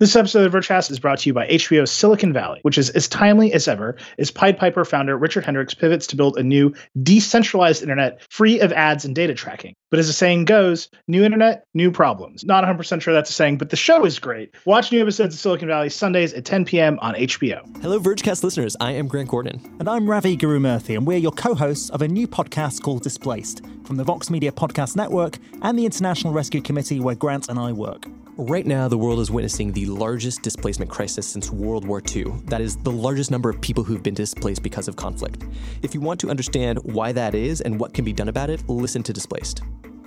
[0.00, 3.06] This episode of Vergecast is brought to you by HBO's Silicon Valley, which is as
[3.06, 7.82] timely as ever as Pied Piper founder Richard Hendricks pivots to build a new decentralized
[7.82, 9.74] internet free of ads and data tracking.
[9.90, 12.46] But as the saying goes, new internet, new problems.
[12.46, 14.54] Not 100% sure that's a saying, but the show is great.
[14.64, 16.98] Watch new episodes of Silicon Valley Sundays at 10 p.m.
[17.02, 17.60] on HBO.
[17.82, 18.78] Hello, Vergecast listeners.
[18.80, 19.60] I am Grant Gordon.
[19.80, 23.62] And I'm Ravi Gurumurthy, and we're your co hosts of a new podcast called Displaced
[23.84, 27.72] from the Vox Media Podcast Network and the International Rescue Committee, where Grant and I
[27.72, 28.06] work.
[28.36, 32.26] Right now, the world is witnessing the largest displacement crisis since World War II.
[32.44, 35.44] That is the largest number of people who've been displaced because of conflict.
[35.82, 38.66] If you want to understand why that is and what can be done about it,
[38.68, 39.62] listen to Displaced.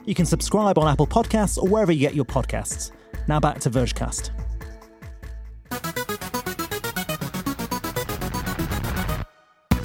[0.05, 2.91] You can subscribe on Apple Podcasts or wherever you get your podcasts.
[3.27, 4.29] Now back to Vergecast.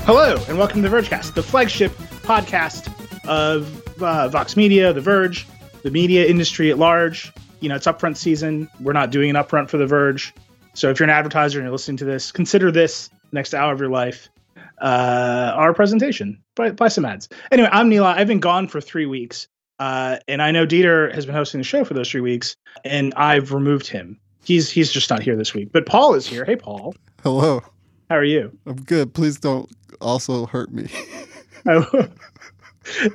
[0.04, 1.90] Hello, and welcome to Vergecast, the flagship
[2.22, 2.88] podcast
[3.28, 5.46] of uh, Vox Media, The Verge,
[5.82, 7.32] the media industry at large.
[7.60, 8.68] You know, it's upfront season.
[8.80, 10.34] We're not doing an upfront for The Verge.
[10.74, 13.80] So if you're an advertiser and you're listening to this, consider this next hour of
[13.80, 14.28] your life
[14.80, 16.42] uh, our presentation.
[16.54, 17.28] Buy, buy some ads.
[17.50, 18.14] Anyway, I'm Nilay.
[18.14, 19.48] I've been gone for three weeks.
[19.78, 23.14] Uh, and I know Dieter has been hosting the show for those three weeks, and
[23.14, 24.18] I've removed him.
[24.44, 25.70] He's he's just not here this week.
[25.72, 26.44] But Paul is here.
[26.44, 26.94] Hey, Paul.
[27.22, 27.62] Hello.
[28.10, 28.56] How are you?
[28.66, 29.14] I'm good.
[29.14, 30.88] Please don't also hurt me.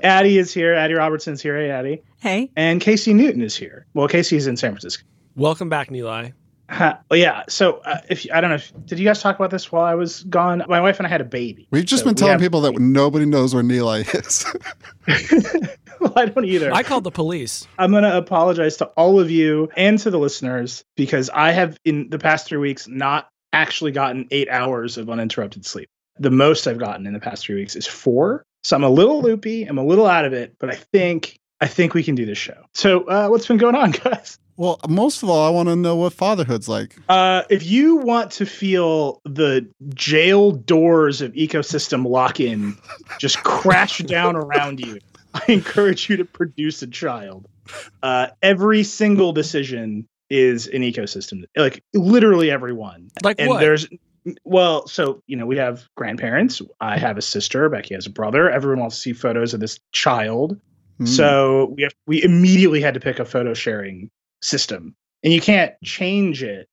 [0.03, 0.75] Adi is here.
[0.75, 1.57] Adi Robertson's here.
[1.57, 2.01] Hey, Adi.
[2.23, 2.49] Hey.
[2.55, 3.85] And Casey Newton is here.
[3.93, 5.03] Well, Casey's in San Francisco.
[5.35, 6.31] Welcome back, Nilay.
[6.69, 7.43] Uh, well, yeah.
[7.49, 9.93] So, uh, if I don't know, if, did you guys talk about this while I
[9.95, 10.63] was gone?
[10.69, 11.67] My wife and I had a baby.
[11.69, 15.67] We've just So been telling people that nobody knows where Nilay is.
[15.99, 16.73] well, I don't either.
[16.73, 17.67] I called the police.
[17.77, 21.77] I'm going to apologize to all of you and to the listeners because I have,
[21.83, 25.89] in the past three weeks, not actually gotten eight hours of uninterrupted sleep.
[26.19, 28.45] The most I've gotten in the past three weeks is four.
[28.63, 29.65] So I'm a little loopy.
[29.65, 32.37] I'm a little out of it, but I think I think we can do this
[32.37, 32.61] show.
[32.73, 34.37] So uh, what's been going on, guys?
[34.57, 36.97] well, most of all, I want to know what fatherhood's like.
[37.07, 42.75] Uh, if you want to feel the jail doors of ecosystem lock in
[43.17, 44.99] just crash down around you,
[45.33, 47.47] I encourage you to produce a child.
[48.01, 53.09] Uh, every single decision is an ecosystem, like literally everyone.
[53.23, 53.61] Like and what?
[53.61, 53.87] there's
[54.43, 56.61] well, so you know, we have grandparents.
[56.81, 57.69] I have a sister.
[57.69, 58.49] Becky has a brother.
[58.49, 60.59] Everyone wants to see photos of this child.
[60.99, 61.05] Hmm.
[61.05, 64.09] So we have we immediately had to pick a photo sharing
[64.41, 66.67] system, and you can't change it,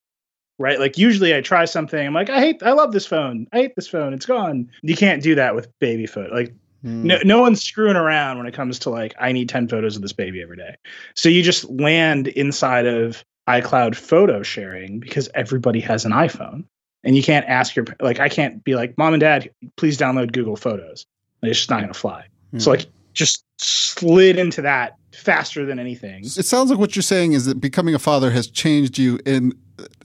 [0.58, 0.78] right?
[0.78, 3.76] Like usually I try something, I'm like, I hate, I love this phone, I hate
[3.76, 4.70] this phone, it's gone.
[4.82, 6.34] You can't do that with baby photo.
[6.34, 7.06] Like Hmm.
[7.08, 10.02] no, no one's screwing around when it comes to like I need ten photos of
[10.02, 10.76] this baby every day.
[11.14, 16.64] So you just land inside of iCloud photo sharing because everybody has an iPhone,
[17.04, 20.32] and you can't ask your like I can't be like mom and dad, please download
[20.32, 21.04] Google Photos.
[21.42, 22.24] It's just not gonna fly.
[22.56, 22.76] So Hmm.
[22.78, 26.24] like just slid into that faster than anything.
[26.24, 29.52] It sounds like what you're saying is that becoming a father has changed you in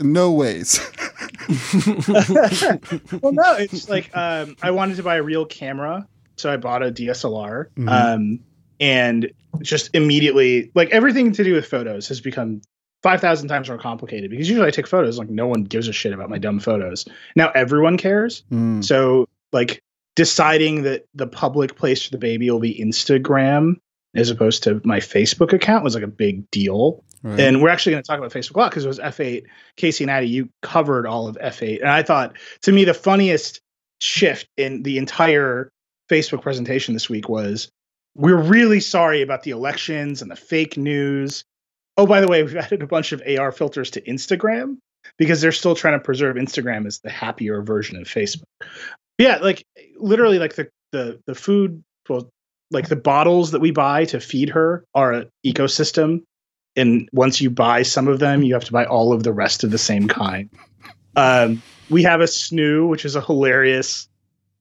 [0.02, 0.80] no ways.
[3.22, 6.08] well, no, it's like um, I wanted to buy a real camera,
[6.38, 7.90] so I bought a DSLR, Mhm.
[7.90, 8.40] um,
[8.80, 12.62] and just immediately, like everything to do with photos has become
[13.04, 15.94] five thousand times more complicated because usually I take photos like no one gives a
[15.94, 17.06] shit about my dumb photos.
[17.36, 18.82] Now everyone cares, Hmm.
[18.82, 19.82] so like
[20.16, 23.76] deciding that the public place for the baby will be Instagram
[24.16, 27.04] as opposed to my Facebook account was like a big deal.
[27.22, 27.40] Right.
[27.40, 29.44] And we're actually going to talk about Facebook a lot because it was F8.
[29.76, 31.82] Casey and Adi, you covered all of F8.
[31.82, 33.60] And I thought, to me, the funniest
[34.00, 35.70] shift in the entire
[36.10, 37.70] Facebook presentation this week was
[38.16, 41.44] we're really sorry about the elections and the fake news.
[41.98, 44.78] Oh, by the way, we've added a bunch of AR filters to Instagram
[45.18, 48.44] because they're still trying to preserve Instagram as the happier version of Facebook.
[49.18, 49.66] Yeah, like
[49.98, 52.30] literally, like the the the food, well,
[52.72, 56.22] like the bottles that we buy to feed her are an ecosystem
[56.76, 59.64] and once you buy some of them, you have to buy all of the rest
[59.64, 60.50] of the same kind.
[61.16, 64.08] Um, we have a SNOO, which is a hilarious.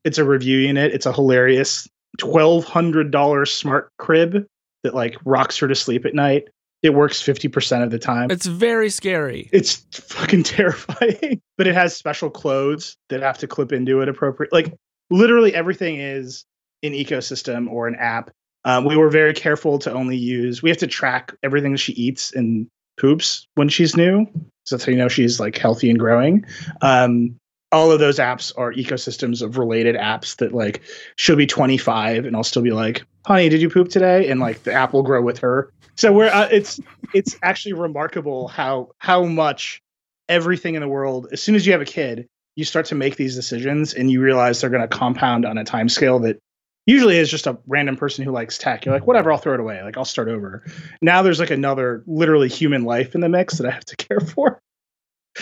[0.04, 0.92] It's a review unit.
[0.92, 1.88] It's a hilarious
[2.18, 4.46] twelve hundred dollars smart crib
[4.84, 6.44] that like rocks her to sleep at night.
[6.84, 8.30] It works fifty percent of the time.
[8.30, 9.48] It's very scary.
[9.52, 11.40] It's fucking terrifying.
[11.56, 14.52] but it has special clothes that have to clip into it appropriate.
[14.52, 14.74] Like
[15.10, 16.44] literally everything is
[16.82, 18.30] an ecosystem or an app.
[18.66, 20.62] Um, we were very careful to only use.
[20.62, 22.66] We have to track everything she eats and
[23.00, 24.26] poops when she's new,
[24.66, 26.44] so that's how you know she's like healthy and growing.
[26.82, 27.36] Um,
[27.74, 30.80] all of those apps are ecosystems of related apps that like
[31.16, 34.62] she'll be 25 and I'll still be like, "Honey, did you poop today?" And like
[34.62, 35.72] the app will grow with her.
[35.96, 36.78] So we're uh, it's
[37.12, 39.82] it's actually remarkable how how much
[40.28, 41.26] everything in the world.
[41.32, 44.20] As soon as you have a kid, you start to make these decisions and you
[44.22, 46.38] realize they're going to compound on a time scale that
[46.86, 48.84] usually is just a random person who likes tech.
[48.84, 49.82] You're like, whatever, I'll throw it away.
[49.82, 50.64] Like I'll start over.
[51.02, 54.20] Now there's like another literally human life in the mix that I have to care
[54.20, 54.60] for.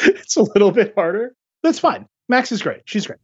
[0.03, 1.35] it's a little bit harder.
[1.63, 2.07] That's fine.
[2.29, 2.83] Max is great.
[2.85, 3.19] She's great.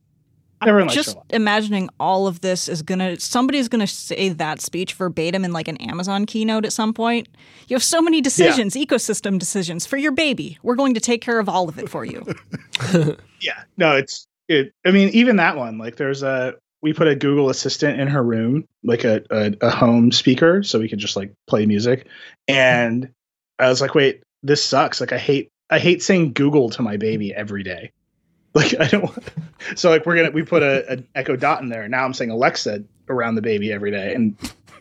[0.60, 4.30] Everyone I'm likes just her a imagining all of this is gonna somebody's gonna say
[4.30, 7.28] that speech verbatim in like an Amazon keynote at some point.
[7.68, 10.58] You have so many decisions, ecosystem decisions for your baby.
[10.64, 12.26] We're going to take care of all of it for you.
[13.40, 13.62] Yeah.
[13.76, 14.72] No, it's it.
[14.84, 15.78] I mean, even that one.
[15.78, 19.70] Like, there's a we put a Google Assistant in her room, like a a, a
[19.70, 22.06] home speaker, so we could just like play music.
[22.46, 23.10] And
[23.58, 25.00] I was like, wait, this sucks.
[25.00, 27.92] Like, I hate I hate saying Google to my baby every day.
[28.54, 29.10] Like, I don't.
[29.76, 31.86] So like, we're gonna we put a, a Echo Dot in there.
[31.88, 34.36] Now I'm saying Alexa around the baby every day, and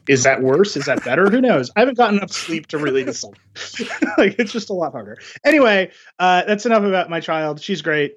[0.08, 0.78] is that worse?
[0.78, 1.30] Is that better?
[1.30, 1.70] Who knows?
[1.76, 3.38] I haven't gotten enough sleep to really decide.
[4.18, 5.18] like it's just a lot harder.
[5.46, 7.62] Anyway, uh, that's enough about my child.
[7.62, 8.16] She's great.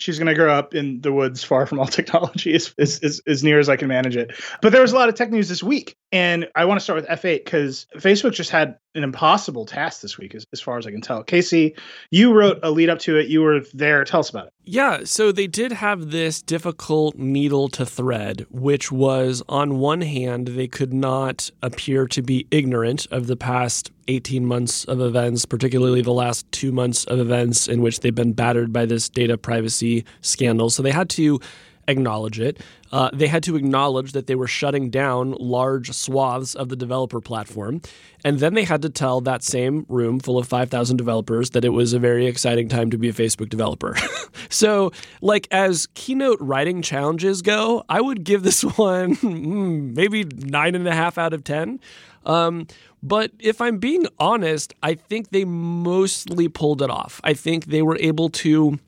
[0.00, 3.20] She's going to grow up in the woods far from all technology as, as, as,
[3.26, 4.32] as near as I can manage it.
[4.62, 5.96] But there was a lot of tech news this week.
[6.12, 10.18] And I want to start with F8 because Facebook just had an impossible task this
[10.18, 11.22] week, as, as far as I can tell.
[11.22, 11.74] Casey,
[12.10, 13.28] you wrote a lead up to it.
[13.28, 14.04] You were there.
[14.04, 14.52] Tell us about it.
[14.64, 20.48] Yeah, so they did have this difficult needle to thread, which was on one hand,
[20.48, 26.02] they could not appear to be ignorant of the past 18 months of events, particularly
[26.02, 30.04] the last two months of events in which they've been battered by this data privacy
[30.22, 30.70] scandal.
[30.70, 31.40] So they had to
[31.88, 32.60] acknowledge it.
[32.92, 37.20] Uh, they had to acknowledge that they were shutting down large swaths of the developer
[37.20, 37.80] platform.
[38.24, 41.70] And then they had to tell that same room full of 5,000 developers that it
[41.70, 43.96] was a very exciting time to be a Facebook developer.
[44.48, 50.74] so, like, as keynote writing challenges go, I would give this one mm, maybe nine
[50.74, 51.80] and a half out of 10.
[52.26, 52.66] Um,
[53.02, 57.20] but if I'm being honest, I think they mostly pulled it off.
[57.22, 58.78] I think they were able to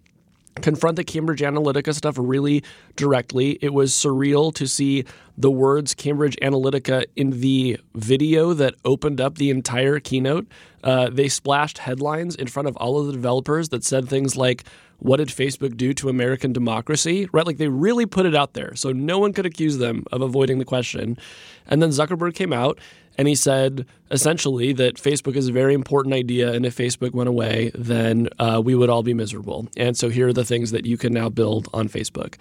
[0.57, 2.63] confront the Cambridge Analytica stuff really
[2.97, 3.59] directly.
[3.63, 5.05] It was surreal to see
[5.39, 10.47] the words Cambridge Analytica in the video that opened up the entire keynote.
[10.83, 14.65] Uh, they splashed headlines in front of all of the developers that said things like,
[14.99, 17.29] What did Facebook do to American democracy?
[17.33, 17.47] Right?
[17.47, 18.75] Like they really put it out there.
[18.75, 21.17] So no one could accuse them of avoiding the question.
[21.67, 22.79] And then Zuckerberg came out
[23.19, 27.29] and he said essentially that Facebook is a very important idea, and if Facebook went
[27.29, 29.69] away, then uh, we would all be miserable.
[29.77, 32.35] And so here are the things that you can now build on Facebook.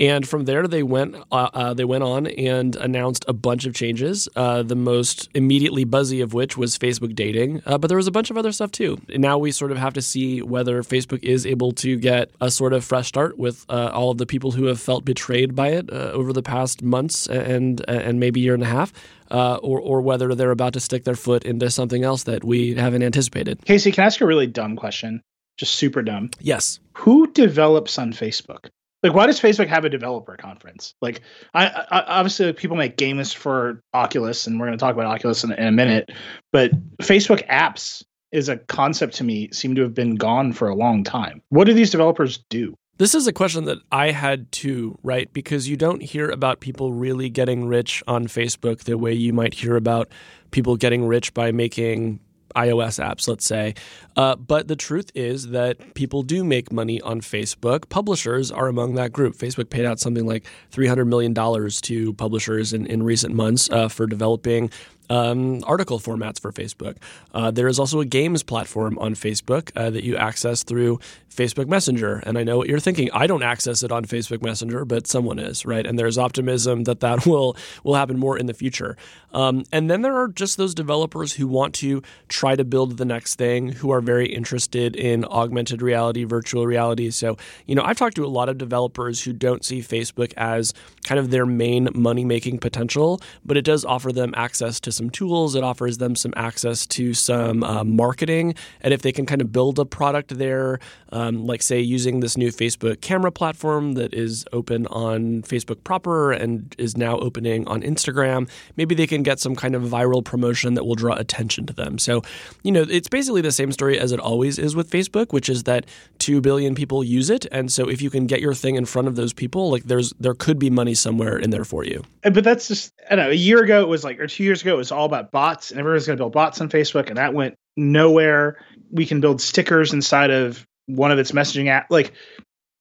[0.00, 3.74] And from there, they went uh, uh, they went on and announced a bunch of
[3.74, 4.28] changes.
[4.36, 8.12] Uh, the most immediately buzzy of which was Facebook dating, uh, but there was a
[8.12, 9.00] bunch of other stuff too.
[9.12, 12.50] And now we sort of have to see whether Facebook is able to get a
[12.50, 15.68] sort of fresh start with uh, all of the people who have felt betrayed by
[15.68, 18.92] it over the past months and and maybe year and a half.
[19.30, 22.74] Uh, or, or whether they're about to stick their foot into something else that we
[22.74, 23.62] haven't anticipated.
[23.66, 25.22] Casey, can I ask a really dumb question?
[25.58, 26.30] Just super dumb.
[26.40, 26.80] Yes.
[26.94, 28.70] Who develops on Facebook?
[29.02, 30.94] Like, why does Facebook have a developer conference?
[31.00, 31.20] Like,
[31.54, 35.44] I, I obviously people make games for Oculus, and we're going to talk about Oculus
[35.44, 36.10] in, in a minute.
[36.52, 36.72] But
[37.02, 38.02] Facebook apps
[38.32, 41.42] is a concept to me seem to have been gone for a long time.
[41.50, 42.74] What do these developers do?
[42.98, 45.32] This is a question that I had too, right?
[45.32, 49.54] Because you don't hear about people really getting rich on Facebook the way you might
[49.54, 50.08] hear about
[50.50, 52.18] people getting rich by making
[52.56, 53.74] iOS apps, let's say.
[54.16, 57.88] Uh, but the truth is that people do make money on Facebook.
[57.88, 59.36] Publishers are among that group.
[59.36, 64.08] Facebook paid out something like $300 million to publishers in, in recent months uh, for
[64.08, 64.70] developing
[65.10, 66.96] um, article formats for Facebook.
[67.32, 70.98] Uh, there is also a games platform on Facebook uh, that you access through
[71.38, 72.16] Facebook Messenger.
[72.26, 73.10] And I know what you're thinking.
[73.12, 75.86] I don't access it on Facebook Messenger, but someone is, right?
[75.86, 78.96] And there's optimism that that will will happen more in the future.
[79.32, 83.04] Um, and then there are just those developers who want to try to build the
[83.04, 87.10] next thing, who are very interested in augmented reality, virtual reality.
[87.10, 87.36] So,
[87.66, 90.72] you know, I've talked to a lot of developers who don't see Facebook as
[91.08, 95.08] kind of their main money making potential, but it does offer them access to some
[95.08, 95.54] tools.
[95.54, 98.54] It offers them some access to some uh, marketing.
[98.82, 102.36] And if they can kind of build a product there, um, like say using this
[102.36, 107.80] new Facebook camera platform that is open on Facebook proper and is now opening on
[107.80, 108.46] Instagram,
[108.76, 111.98] maybe they can get some kind of viral promotion that will draw attention to them.
[111.98, 112.22] So,
[112.62, 115.62] you know, it's basically the same story as it always is with Facebook, which is
[115.62, 115.86] that
[116.18, 117.46] 2 billion people use it.
[117.50, 120.12] And so if you can get your thing in front of those people, like there's
[120.20, 122.02] there could be money somewhere in there for you.
[122.22, 123.30] But that's just I don't know.
[123.30, 125.70] A year ago it was like, or two years ago it was all about bots,
[125.70, 128.58] and everyone's going to build bots on Facebook, and that went nowhere.
[128.90, 131.90] We can build stickers inside of one of its messaging app.
[131.90, 132.12] Like,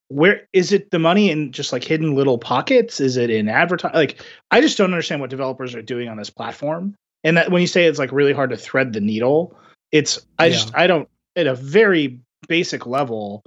[0.09, 0.91] where is it?
[0.91, 2.99] The money in just like hidden little pockets?
[2.99, 3.93] Is it in advertise?
[3.93, 4.21] Like,
[4.51, 6.95] I just don't understand what developers are doing on this platform.
[7.23, 9.57] And that when you say it's like really hard to thread the needle,
[9.91, 10.53] it's I Yeah.
[10.53, 13.43] just I don't at a very basic level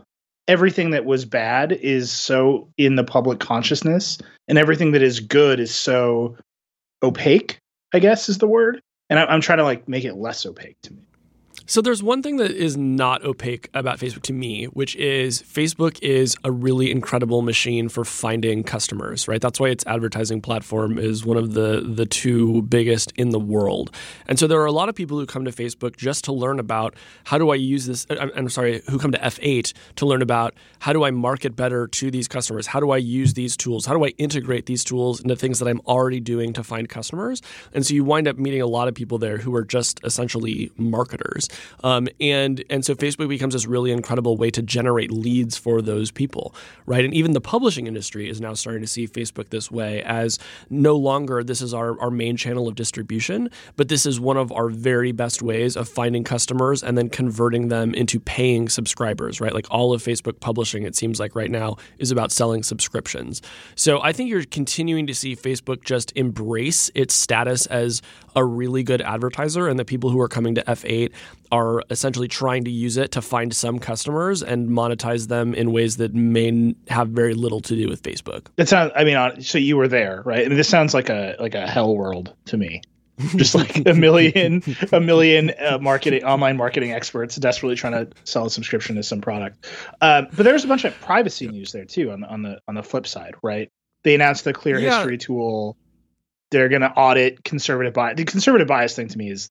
[0.48, 4.18] everything that was bad is so in the public consciousness
[4.48, 6.36] and everything that is good is so
[7.02, 7.58] opaque
[7.94, 8.80] i guess is the word.
[9.08, 11.02] And I, i'm trying to like make it less opaque to me
[11.70, 16.02] So there's one thing that is not opaque about Facebook to me, which is Facebook
[16.02, 19.40] is a really incredible machine for finding customers, right?
[19.40, 23.94] That's why its advertising platform is one of the the two biggest in the world.
[24.26, 26.58] And so there are a lot of people who come to Facebook just to learn
[26.58, 30.06] about how do I use this uh, I'm, I'm sorry, who come to F8 to
[30.06, 32.66] learn about how do I market better to these customers?
[32.66, 33.86] How do I use these tools?
[33.86, 37.42] How do I integrate these tools into things that I'm already doing to find customers?
[37.72, 40.72] And so you wind up meeting a lot of people there who are just essentially
[40.76, 41.48] marketers.
[41.84, 46.10] Um, and and so Facebook becomes this really incredible way to generate leads for those
[46.10, 46.54] people,
[46.86, 47.04] right?
[47.04, 50.38] And even the publishing industry is now starting to see Facebook this way as
[50.68, 54.52] no longer this is our, our main channel of distribution, but this is one of
[54.52, 59.54] our very best ways of finding customers and then converting them into paying subscribers, right?
[59.54, 63.42] Like all of Facebook publishing, it seems like right now, is about selling subscriptions.
[63.74, 68.02] So I think you're continuing to see Facebook just embrace its status as
[68.36, 71.12] a really good advertiser and the people who are coming to F8
[71.52, 75.96] are essentially trying to use it to find some customers and monetize them in ways
[75.96, 78.46] that may have very little to do with Facebook.
[78.56, 78.92] That sounds.
[78.94, 80.44] I mean, so you were there, right?
[80.44, 82.82] I mean, this sounds like a like a hell world to me.
[83.36, 88.46] Just like a million, a million uh, marketing online marketing experts desperately trying to sell
[88.46, 89.66] a subscription to some product.
[90.00, 92.12] Um, but there's a bunch of privacy news there too.
[92.12, 93.70] On the on the on the flip side, right?
[94.04, 94.96] They announced the Clear Yeah.
[94.96, 95.76] History tool.
[96.50, 98.16] They're going to audit conservative bias.
[98.16, 99.50] The conservative bias thing to me is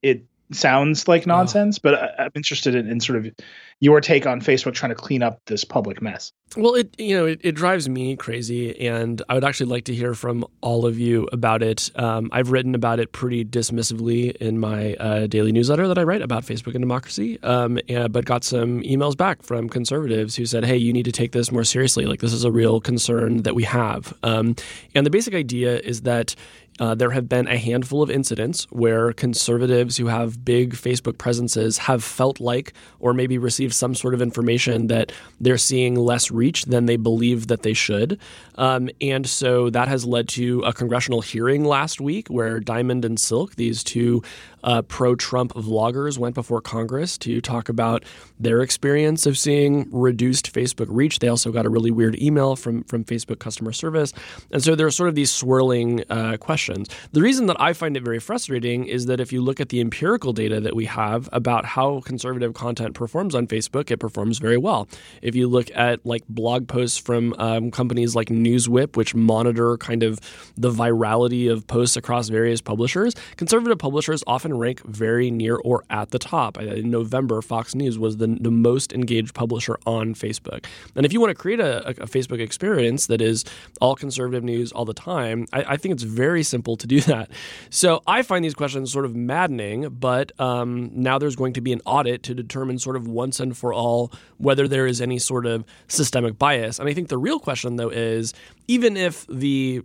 [0.00, 3.32] it sounds like nonsense, but I, I'm interested in, in sort of
[3.80, 6.32] your take on Facebook trying to clean up this public mess.
[6.56, 9.94] Well, it you know it, it drives me crazy, and I would actually like to
[9.94, 11.90] hear from all of you about it.
[11.96, 16.22] Um, I've written about it pretty dismissively in my uh, daily newsletter that I write
[16.22, 20.64] about Facebook and democracy, um, and, but got some emails back from conservatives who said,
[20.64, 22.04] "Hey, you need to take this more seriously.
[22.04, 24.54] Like this is a real concern that we have." Um,
[24.94, 26.36] and the basic idea is that
[26.80, 31.78] uh, there have been a handful of incidents where conservatives who have big Facebook presences
[31.78, 36.64] have felt like, or maybe received some sort of information that they're seeing less reach
[36.64, 38.18] than they believe that they should.
[38.56, 43.20] Um, and so that has led to a congressional hearing last week where Diamond and
[43.20, 44.22] Silk, these two
[44.64, 48.04] uh, pro Trump vloggers, went before Congress to talk about
[48.38, 51.18] their experience of seeing reduced Facebook reach.
[51.18, 54.12] They also got a really weird email from, from Facebook customer service.
[54.50, 56.88] And so there are sort of these swirling uh, questions.
[57.12, 59.80] The reason that I find it very frustrating is that if you look at the
[59.80, 64.58] empirical data that we have about how conservative content performs on Facebook, it performs very
[64.58, 64.88] well.
[65.22, 70.02] If you look at like blog posts from um, companies like Newswhip, which monitor kind
[70.02, 70.20] of
[70.56, 76.10] the virality of posts across various publishers, conservative publishers often rank very near or at
[76.10, 76.58] the top.
[76.58, 80.66] In November, Fox News was the, the most engaged publisher on Facebook.
[80.94, 83.44] And if you want to create a, a, a Facebook experience that is
[83.80, 87.30] all conservative news all the time, I, I think it's very simple to do that.
[87.70, 91.72] So I find these questions sort of maddening, but um, now there's going to be
[91.72, 95.46] an audit to determine sort of once and for all whether there is any sort
[95.46, 96.78] of systemic bias.
[96.78, 98.34] And I think the real question, though, is
[98.72, 99.82] even if the,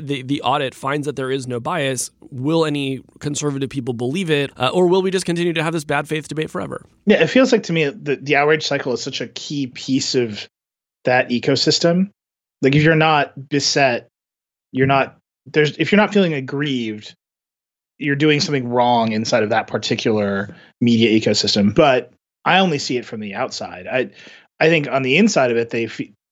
[0.00, 4.52] the the audit finds that there is no bias, will any conservative people believe it,
[4.56, 6.86] uh, or will we just continue to have this bad faith debate forever?
[7.06, 10.14] Yeah, it feels like to me that the outrage cycle is such a key piece
[10.14, 10.48] of
[11.04, 12.10] that ecosystem.
[12.62, 14.08] Like if you're not beset,
[14.70, 17.16] you're not there's if you're not feeling aggrieved,
[17.98, 21.74] you're doing something wrong inside of that particular media ecosystem.
[21.74, 22.12] But
[22.44, 23.88] I only see it from the outside.
[23.88, 24.10] I
[24.60, 25.88] I think on the inside of it, they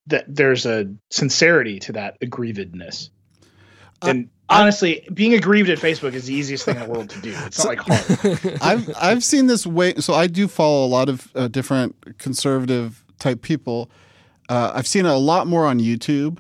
[0.07, 3.11] that there's a sincerity to that aggrievedness.
[4.03, 7.35] And honestly, being aggrieved at Facebook is the easiest thing in the world to do.
[7.47, 8.59] It's not like hard.
[8.63, 9.95] I've I've seen this way.
[9.97, 13.91] So I do follow a lot of uh, different conservative type people.
[14.49, 16.39] Uh, I've seen a lot more on YouTube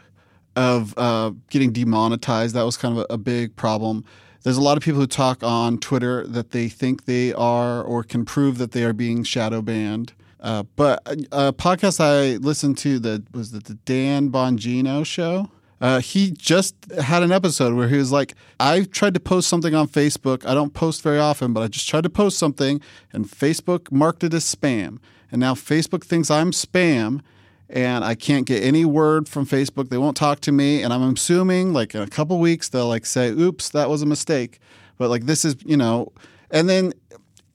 [0.54, 2.54] of uh, getting demonetized.
[2.54, 4.04] That was kind of a, a big problem.
[4.42, 8.04] There's a lot of people who talk on Twitter that they think they are or
[8.04, 10.12] can prove that they are being shadow banned.
[10.40, 15.50] Uh, but a, a podcast I listened to that was it the Dan Bongino show.
[15.80, 19.74] Uh, he just had an episode where he was like, I tried to post something
[19.74, 20.46] on Facebook.
[20.46, 22.80] I don't post very often, but I just tried to post something,
[23.12, 24.98] and Facebook marked it as spam.
[25.30, 27.20] And now Facebook thinks I'm spam,
[27.68, 29.90] and I can't get any word from Facebook.
[29.90, 33.04] They won't talk to me, and I'm assuming like in a couple weeks they'll like
[33.04, 34.60] say, "Oops, that was a mistake."
[34.98, 36.12] But like this is, you know,
[36.50, 36.92] and then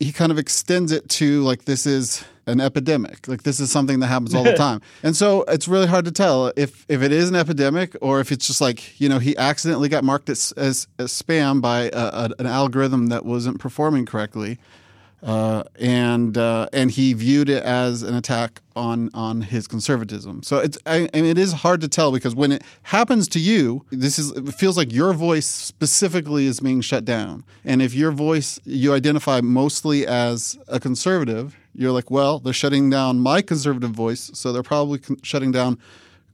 [0.01, 3.27] he kind of extends it to like this is an epidemic.
[3.27, 4.81] Like this is something that happens all the time.
[5.03, 8.31] And so it's really hard to tell if if it is an epidemic or if
[8.31, 11.97] it's just like, you know, he accidentally got marked as as, as spam by a,
[11.97, 14.57] a, an algorithm that wasn't performing correctly.
[15.23, 20.41] Uh, and uh, and he viewed it as an attack on on his conservatism.
[20.43, 23.39] So it's I, I mean, it is hard to tell because when it happens to
[23.39, 27.43] you, this is it feels like your voice specifically is being shut down.
[27.63, 32.89] And if your voice you identify mostly as a conservative, you're like, well, they're shutting
[32.89, 35.77] down my conservative voice, so they're probably con- shutting down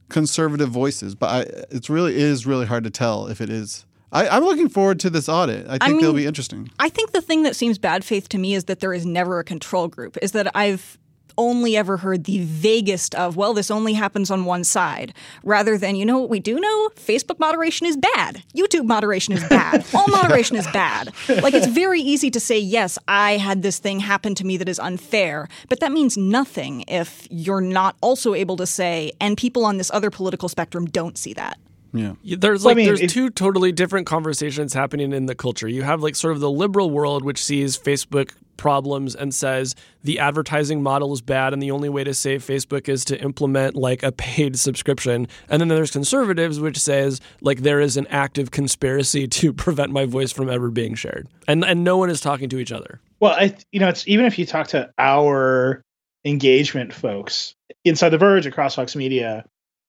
[0.08, 1.14] conservative voices.
[1.14, 1.40] But I,
[1.70, 5.00] it's really it is really hard to tell if it is I, am looking forward
[5.00, 5.66] to this audit.
[5.66, 6.70] I think I mean, it'll be interesting.
[6.78, 9.38] I think the thing that seems bad faith to me is that there is never
[9.38, 10.16] a control group.
[10.22, 10.98] Is that I've
[11.38, 15.94] only ever heard the vaguest of, well, this only happens on one side, rather than,
[15.96, 16.88] you know what we do know?
[16.96, 18.42] Facebook moderation is bad.
[18.54, 19.84] YouTube moderation is bad.
[19.94, 21.12] All moderation is bad.
[21.28, 24.68] Like, it's very easy to say, yes, I had this thing happen to me that
[24.68, 29.64] is unfair, but that means nothing if you're not also able to say, and people
[29.64, 31.56] on this other political spectrum don't see that.
[31.92, 32.14] Yeah.
[32.22, 35.68] There's like well, I mean, there's it, two totally different conversations happening in the culture.
[35.68, 40.18] You have like sort of the liberal world which sees Facebook problems and says the
[40.18, 44.02] advertising model is bad and the only way to save Facebook is to implement like
[44.02, 45.28] a paid subscription.
[45.48, 50.04] And then there's conservatives which says like there is an active conspiracy to prevent my
[50.04, 51.28] voice from ever being shared.
[51.46, 53.00] And and no one is talking to each other.
[53.20, 55.82] Well, I you know, it's even if you talk to our
[56.24, 57.54] engagement folks
[57.84, 59.44] inside the Verge across Vox Media,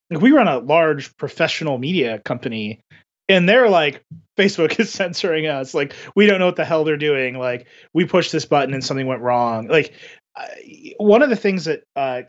[0.09, 2.79] like we run a large professional media company
[3.27, 4.03] and they're like
[4.37, 8.05] facebook is censoring us like we don't know what the hell they're doing like we
[8.05, 9.93] pushed this button and something went wrong like
[10.35, 12.23] I, one of the things that uh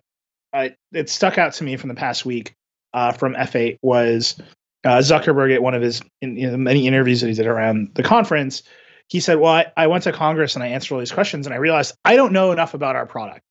[0.52, 2.54] I, it stuck out to me from the past week
[2.92, 4.40] uh, from F8 was
[4.84, 8.02] uh, Zuckerberg at one of his in, know, many interviews that he did around the
[8.02, 8.62] conference.
[9.08, 11.54] He said, "Well, I, I went to Congress and I answered all these questions, and
[11.54, 13.42] I realized I don't know enough about our product.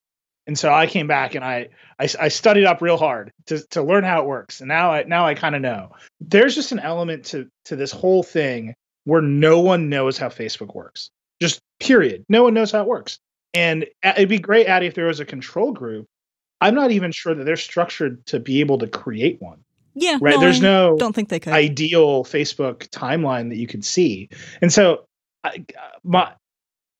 [0.49, 3.83] And so I came back and I, I, I studied up real hard to, to
[3.83, 4.61] learn how it works.
[4.61, 5.91] And now I now I kind of know.
[6.19, 10.73] There's just an element to to this whole thing where no one knows how Facebook
[10.73, 11.11] works.
[11.39, 12.25] Just period.
[12.29, 13.19] No one knows how it works.
[13.53, 16.07] And it'd be great, Adi, if there was a control group.
[16.59, 19.59] I'm not even sure that they're structured to be able to create one.
[19.93, 20.33] Yeah, right.
[20.33, 21.53] No, There's no don't think they could.
[21.53, 24.29] ideal Facebook timeline that you could see,
[24.63, 25.05] and so
[25.43, 26.31] I, uh, my,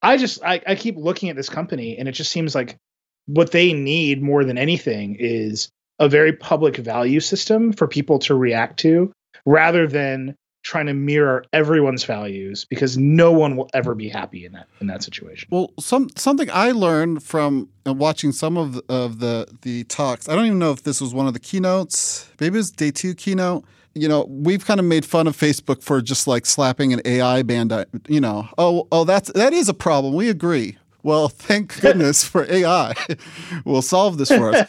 [0.04, 2.78] I just I, I keep looking at this company, and it just seems like
[3.30, 5.70] what they need more than anything is
[6.00, 9.12] a very public value system for people to react to
[9.46, 14.52] rather than trying to mirror everyone's values because no one will ever be happy in
[14.54, 15.48] that in that situation.
[15.52, 20.28] Well, some something I learned from uh, watching some of the, of the the talks.
[20.28, 22.30] I don't even know if this was one of the keynotes.
[22.40, 23.64] Maybe it was day 2 keynote.
[23.96, 27.42] You know, we've kind of made fun of Facebook for just like slapping an AI
[27.44, 27.74] band.
[28.08, 30.14] You know, oh, oh, that's that is a problem.
[30.14, 30.78] We agree.
[31.02, 32.94] Well, thank goodness for AI
[33.66, 34.68] will solve this for us.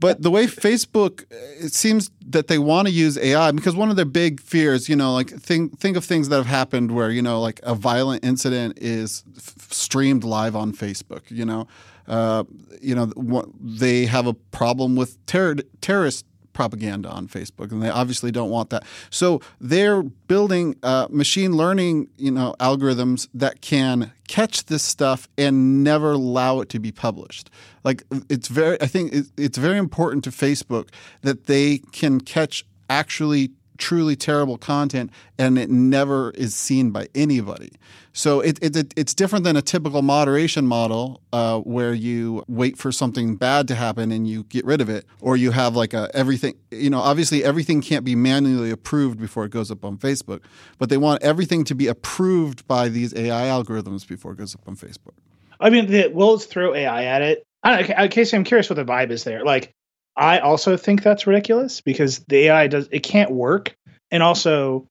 [0.00, 3.96] But the way Facebook, it seems that they want to use AI because one of
[3.96, 7.22] their big fears, you know, like think think of things that have happened where you
[7.22, 11.30] know, like a violent incident is f- streamed live on Facebook.
[11.30, 11.66] You know,
[12.06, 12.44] uh,
[12.80, 18.30] you know, they have a problem with terror, terrorist propaganda on Facebook, and they obviously
[18.30, 18.84] don't want that.
[19.10, 25.84] So they're building uh, machine learning, you know, algorithms that can catch this stuff and
[25.84, 27.50] never allow it to be published.
[27.82, 30.88] Like it's very, I think it's very important to Facebook
[31.20, 37.72] that they can catch actually truly terrible content and it never is seen by anybody.
[38.12, 42.92] So it, it, it's different than a typical moderation model uh, where you wait for
[42.92, 46.08] something bad to happen and you get rid of it, or you have like a
[46.14, 46.54] everything.
[46.70, 50.42] You know, obviously everything can't be manually approved before it goes up on Facebook,
[50.78, 54.62] but they want everything to be approved by these AI algorithms before it goes up
[54.68, 55.14] on Facebook.
[55.58, 57.44] I mean, the, we'll throw AI at it.
[57.64, 59.44] I don't know, Casey, I'm curious what the vibe is there.
[59.44, 59.74] Like,
[60.16, 63.76] I also think that's ridiculous because the AI does it can't work,
[64.10, 64.86] and also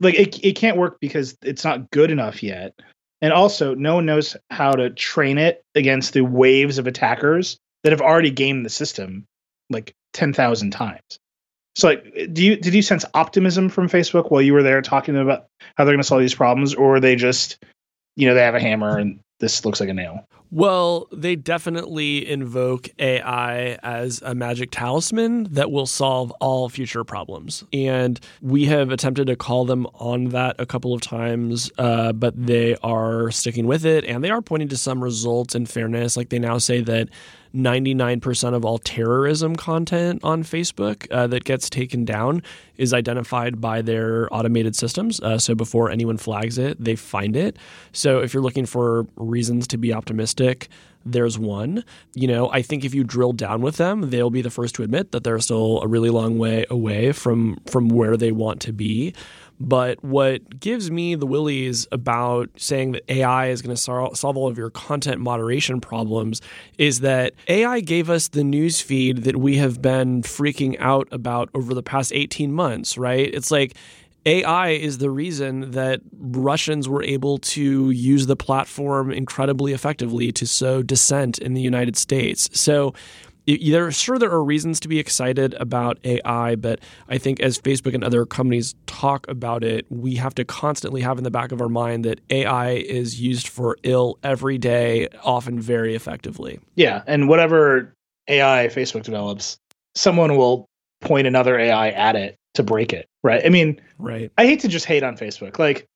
[0.00, 2.74] like it it can't work because it's not good enough yet.
[3.20, 7.92] And also, no one knows how to train it against the waves of attackers that
[7.92, 9.26] have already gamed the system
[9.70, 11.18] like 10,000 times.
[11.76, 15.16] So like do you did you sense optimism from Facebook while you were there talking
[15.16, 17.62] about how they're going to solve these problems or they just
[18.16, 20.26] you know they have a hammer and this looks like a nail?
[20.50, 27.64] Well, they definitely invoke AI as a magic talisman that will solve all future problems.
[27.72, 32.34] And we have attempted to call them on that a couple of times, uh, but
[32.34, 36.16] they are sticking with it and they are pointing to some results in fairness.
[36.16, 37.10] Like they now say that
[37.58, 42.42] 99% of all terrorism content on Facebook uh, that gets taken down
[42.76, 45.20] is identified by their automated systems.
[45.20, 47.56] Uh, so before anyone flags it, they find it.
[47.92, 50.68] So if you're looking for reasons to be optimistic,
[51.04, 51.84] there's one.
[52.14, 54.82] You know, I think if you drill down with them, they'll be the first to
[54.82, 58.72] admit that they're still a really long way away from from where they want to
[58.72, 59.14] be.
[59.60, 64.36] But what gives me the willies about saying that AI is going to sol- solve
[64.36, 66.40] all of your content moderation problems
[66.78, 71.50] is that AI gave us the news feed that we have been freaking out about
[71.54, 73.32] over the past 18 months, right?
[73.34, 73.74] It's like
[74.26, 80.46] AI is the reason that Russians were able to use the platform incredibly effectively to
[80.46, 82.50] sow dissent in the United States.
[82.52, 82.94] So
[83.56, 87.94] there sure there are reasons to be excited about AI, but I think as Facebook
[87.94, 91.62] and other companies talk about it, we have to constantly have in the back of
[91.62, 96.60] our mind that AI is used for ill every day, often very effectively.
[96.74, 97.94] Yeah, and whatever
[98.28, 99.58] AI Facebook develops,
[99.94, 100.66] someone will
[101.00, 103.44] point another AI at it to break it, right?
[103.44, 104.30] I mean, right.
[104.36, 105.58] I hate to just hate on Facebook.
[105.58, 105.86] Like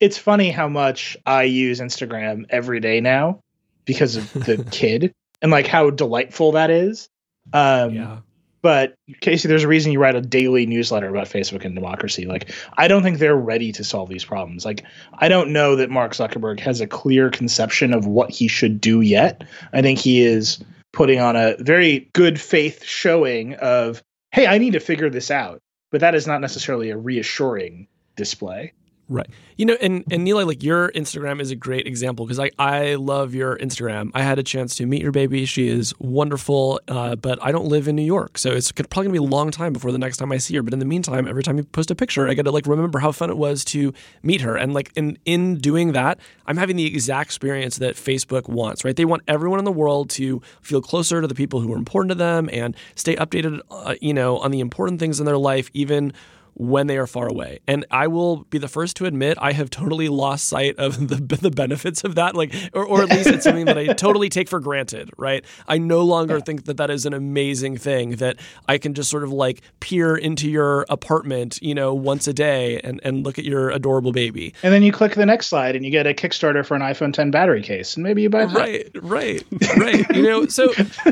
[0.00, 3.40] it's funny how much I use Instagram every day now
[3.84, 5.12] because of the kid
[5.44, 7.10] and like how delightful that is.
[7.52, 8.18] Um, yeah.
[8.62, 12.24] But Casey, there's a reason you write a daily newsletter about Facebook and democracy.
[12.24, 14.64] Like, I don't think they're ready to solve these problems.
[14.64, 14.84] Like,
[15.18, 19.02] I don't know that Mark Zuckerberg has a clear conception of what he should do
[19.02, 19.44] yet.
[19.74, 24.02] I think he is putting on a very good faith showing of,
[24.32, 25.58] hey, I need to figure this out.
[25.92, 28.72] But that is not necessarily a reassuring display.
[29.08, 29.28] Right.
[29.56, 32.94] You know, and and Nilay, like your Instagram is a great example because I I
[32.94, 34.10] love your Instagram.
[34.14, 35.44] I had a chance to meet your baby.
[35.44, 39.12] She is wonderful, uh, but I don't live in New York, so it's probably gonna
[39.12, 40.62] be a long time before the next time I see her.
[40.62, 42.98] But in the meantime, every time you post a picture, I got to like remember
[42.98, 46.76] how fun it was to meet her, and like in in doing that, I'm having
[46.76, 48.86] the exact experience that Facebook wants.
[48.86, 48.96] Right?
[48.96, 52.08] They want everyone in the world to feel closer to the people who are important
[52.08, 55.68] to them and stay updated, uh, you know, on the important things in their life,
[55.74, 56.14] even
[56.54, 57.58] when they are far away.
[57.66, 61.16] And I will be the first to admit I have totally lost sight of the,
[61.16, 64.48] the benefits of that, like, or, or at least it's something that I totally take
[64.48, 65.44] for granted, right?
[65.68, 68.38] I no longer think that that is an amazing thing that
[68.68, 72.80] I can just sort of like peer into your apartment, you know, once a day
[72.80, 74.54] and, and look at your adorable baby.
[74.62, 77.12] And then you click the next slide and you get a Kickstarter for an iPhone
[77.12, 78.54] 10 battery case, and maybe you buy that.
[78.54, 79.44] Right, right,
[79.76, 80.16] right.
[80.16, 80.68] you know, so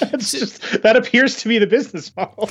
[0.00, 2.50] that's just that appears to be the business model,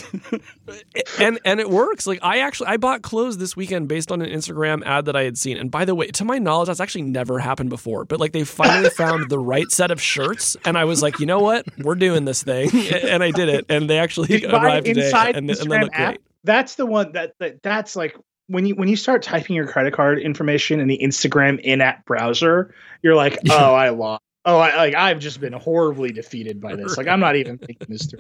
[1.20, 2.08] and and it works.
[2.08, 5.24] Like I actually I bought clothes this weekend based on an Instagram ad that I
[5.24, 5.58] had seen.
[5.58, 8.06] And by the way, to my knowledge, that's actually never happened before.
[8.06, 11.26] But like they finally found the right set of shirts, and I was like, you
[11.26, 12.70] know what, we're doing this thing,
[13.04, 13.66] and I did it.
[13.68, 16.22] And they actually arrived today, and, and, they look great.
[16.44, 18.16] That's the one that, that that's like
[18.46, 22.76] when you when you start typing your credit card information in the Instagram in-app browser,
[23.02, 24.22] you're like, oh, I lost.
[24.46, 26.96] Oh, I like I've just been horribly defeated by this.
[26.96, 28.20] Like I'm not even thinking this through.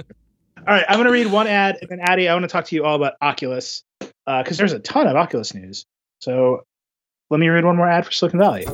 [0.67, 2.65] All right, I'm going to read one ad, and then Adi, I want to talk
[2.65, 5.85] to you all about Oculus because uh, there's a ton of Oculus news.
[6.19, 6.63] So
[7.29, 8.65] let me read one more ad for Silicon Valley.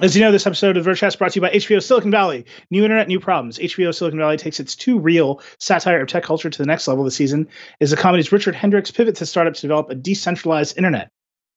[0.00, 2.44] As you know, this episode of Vergecast is brought to you by HBO Silicon Valley.
[2.70, 3.58] New internet, new problems.
[3.58, 7.04] HBO Silicon Valley takes its too real satire of tech culture to the next level
[7.04, 7.48] this season
[7.80, 11.10] as the comedy's Richard Hendricks pivots his startup to develop a decentralized internet.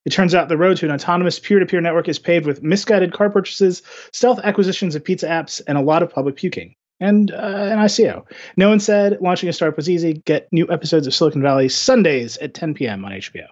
[0.05, 3.29] It turns out the road to an autonomous peer-to-peer network is paved with misguided car
[3.29, 3.81] purchases,
[4.13, 8.23] stealth acquisitions of pizza apps, and a lot of public puking and uh, an ICO.
[8.55, 10.21] No one said launching a startup was easy.
[10.25, 13.03] Get new episodes of Silicon Valley Sundays at 10 p.m.
[13.03, 13.47] on HBO.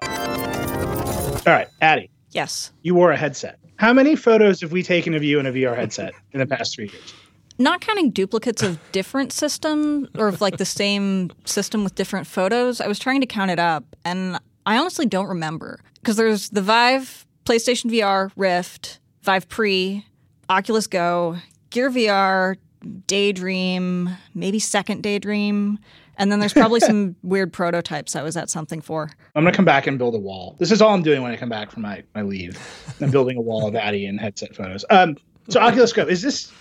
[1.46, 2.10] All right, Adi.
[2.32, 2.72] Yes.
[2.84, 3.60] You wore a headset.
[3.78, 6.76] How many photos have we taken of you in a VR headset in the past
[6.76, 7.14] three years?
[7.58, 12.80] Not counting duplicates of different systems or of like the same system with different photos.
[12.80, 16.62] I was trying to count it up, and I honestly don't remember because there's the
[16.62, 20.06] Vive, PlayStation VR, Rift, Vive Pre,
[20.50, 21.36] Oculus Go,
[21.70, 22.56] Gear VR,
[23.08, 25.80] Daydream, maybe Second Daydream.
[26.18, 29.10] And then there's probably some weird prototypes I was at something for.
[29.36, 30.56] I'm gonna come back and build a wall.
[30.60, 32.60] This is all I'm doing when I come back from my, my leave.
[33.00, 34.84] I'm building a wall of Adi and headset photos.
[34.90, 35.16] Um,
[35.48, 36.52] so Oculus Go is this,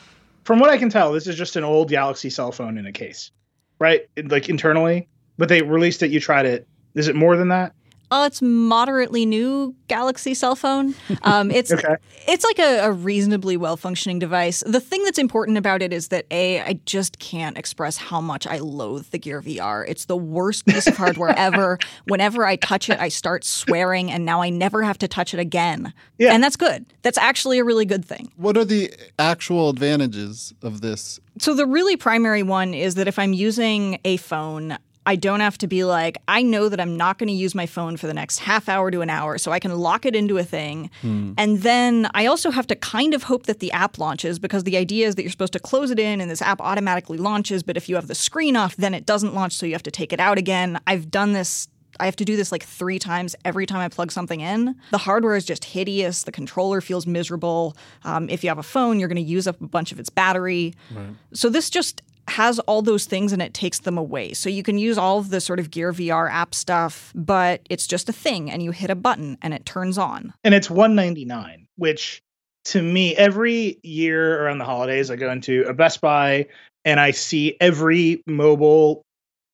[0.45, 2.93] from what I can tell, this is just an old Galaxy cell phone in a
[2.93, 3.33] case,
[3.81, 4.03] right?
[4.25, 6.11] Like internally, but they released it.
[6.13, 6.67] You tried it.
[6.95, 7.75] Is it more than that?
[8.11, 10.95] Oh, it's moderately new Galaxy cell phone.
[11.23, 11.97] Um, it's okay.
[12.27, 14.63] it's like a, a reasonably well functioning device.
[14.67, 18.47] The thing that's important about it is that a I just can't express how much
[18.47, 19.85] I loathe the Gear VR.
[19.87, 21.79] It's the worst piece of hardware ever.
[22.07, 25.41] Whenever I touch it, I start swearing, and now I never have to touch it
[25.41, 25.93] again.
[26.19, 26.33] Yeah.
[26.35, 26.87] and that's good.
[27.03, 28.33] That's actually a really good thing.
[28.37, 31.21] What are the actual advantages of this?
[31.39, 35.57] So the really primary one is that if I'm using a phone, I don't have
[35.59, 38.15] to be like, I know that I'm not going to use my phone for the
[38.15, 40.91] next half hour to an hour, so I can lock it into a thing.
[41.01, 41.33] Hmm.
[41.39, 44.77] And then I also have to kind of hope that the app launches because the
[44.77, 47.63] idea is that you're supposed to close it in and this app automatically launches.
[47.63, 49.91] But if you have the screen off, then it doesn't launch, so you have to
[49.91, 50.79] take it out again.
[50.87, 51.69] I've done this
[52.01, 54.77] I have to do this like three times every time I plug something in.
[54.91, 56.23] The hardware is just hideous.
[56.23, 57.77] The controller feels miserable.
[58.05, 60.09] Um, if you have a phone, you're going to use up a bunch of its
[60.09, 60.75] battery.
[60.95, 61.09] Right.
[61.33, 64.33] So this just has all those things and it takes them away.
[64.33, 67.87] So you can use all of the sort of Gear VR app stuff, but it's
[67.87, 70.33] just a thing and you hit a button and it turns on.
[70.45, 72.23] And it's 199, which
[72.67, 76.47] to me every year around the holidays I go into a Best Buy
[76.85, 79.03] and I see every mobile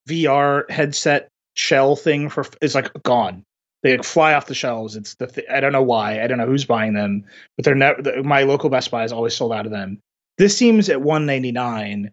[0.09, 3.45] VR headset shell thing for is like gone.
[3.83, 4.97] They like fly off the shelves.
[4.97, 6.23] It's the th- I don't know why.
[6.23, 7.25] I don't know who's buying them,
[7.57, 8.23] but they're never.
[8.23, 10.01] My local Best Buy is always sold out of them.
[10.39, 12.11] This seems at 199.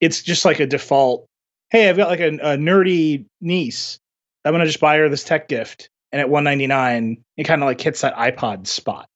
[0.00, 1.26] It's just like a default.
[1.70, 3.98] Hey, I've got like a, a nerdy niece.
[4.44, 7.80] I'm gonna just buy her this tech gift, and at 199, it kind of like
[7.80, 9.06] hits that iPod spot.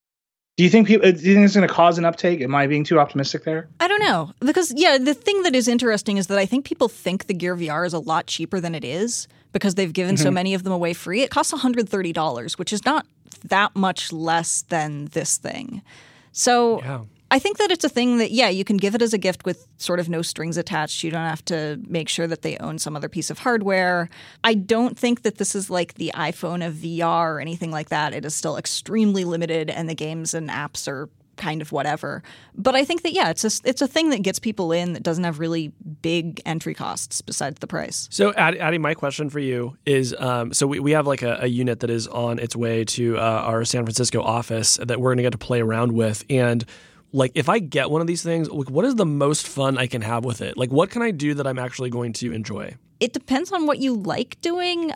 [0.56, 1.10] Do you think people?
[1.10, 2.40] Do you think it's going to cause an uptake?
[2.40, 3.68] Am I being too optimistic there?
[3.80, 6.86] I don't know because yeah, the thing that is interesting is that I think people
[6.86, 10.22] think the Gear VR is a lot cheaper than it is because they've given mm-hmm.
[10.22, 11.22] so many of them away free.
[11.22, 13.04] It costs one hundred thirty dollars, which is not
[13.44, 15.82] that much less than this thing.
[16.30, 17.00] So yeah.
[17.34, 19.44] I think that it's a thing that, yeah, you can give it as a gift
[19.44, 21.02] with sort of no strings attached.
[21.02, 24.08] You don't have to make sure that they own some other piece of hardware.
[24.44, 28.14] I don't think that this is like the iPhone of VR or anything like that.
[28.14, 32.22] It is still extremely limited, and the games and apps are kind of whatever.
[32.54, 35.02] But I think that yeah, it's a it's a thing that gets people in that
[35.02, 38.06] doesn't have really big entry costs besides the price.
[38.12, 41.46] So, Adi, my question for you is: um, so we, we have like a, a,
[41.48, 45.16] unit that is on its way to uh, our San Francisco office that we're going
[45.16, 46.64] to get to play around with, and
[47.14, 49.86] like if I get one of these things, like what is the most fun I
[49.86, 50.58] can have with it?
[50.58, 52.74] Like what can I do that I'm actually going to enjoy?
[52.98, 54.90] It depends on what you like doing.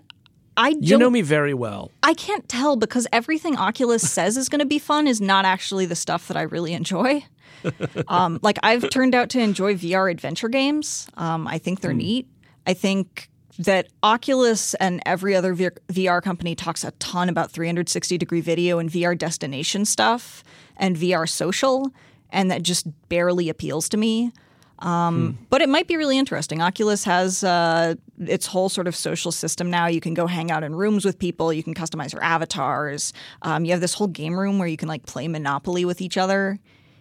[0.57, 1.93] I you know me very well.
[2.03, 5.87] I can't tell because everything Oculus says is going to be fun is not actually
[5.87, 7.25] the stuff that I really enjoy.
[8.09, 11.09] um, like I've turned out to enjoy VR adventure games.
[11.15, 11.99] Um, I think they're mm.
[11.99, 12.29] neat.
[12.67, 18.41] I think that Oculus and every other VR company talks a ton about 360 degree
[18.41, 20.45] video and VR destination stuff
[20.77, 21.93] and VR social
[22.31, 24.33] and that just barely appeals to me.
[24.81, 25.45] Um, hmm.
[25.51, 26.63] But it might be really interesting.
[26.63, 29.87] Oculus has uh, its whole sort of social system now.
[29.87, 31.53] You can go hang out in rooms with people.
[31.53, 33.13] You can customize your avatars.
[33.43, 36.17] Um, you have this whole game room where you can like play Monopoly with each
[36.17, 36.59] other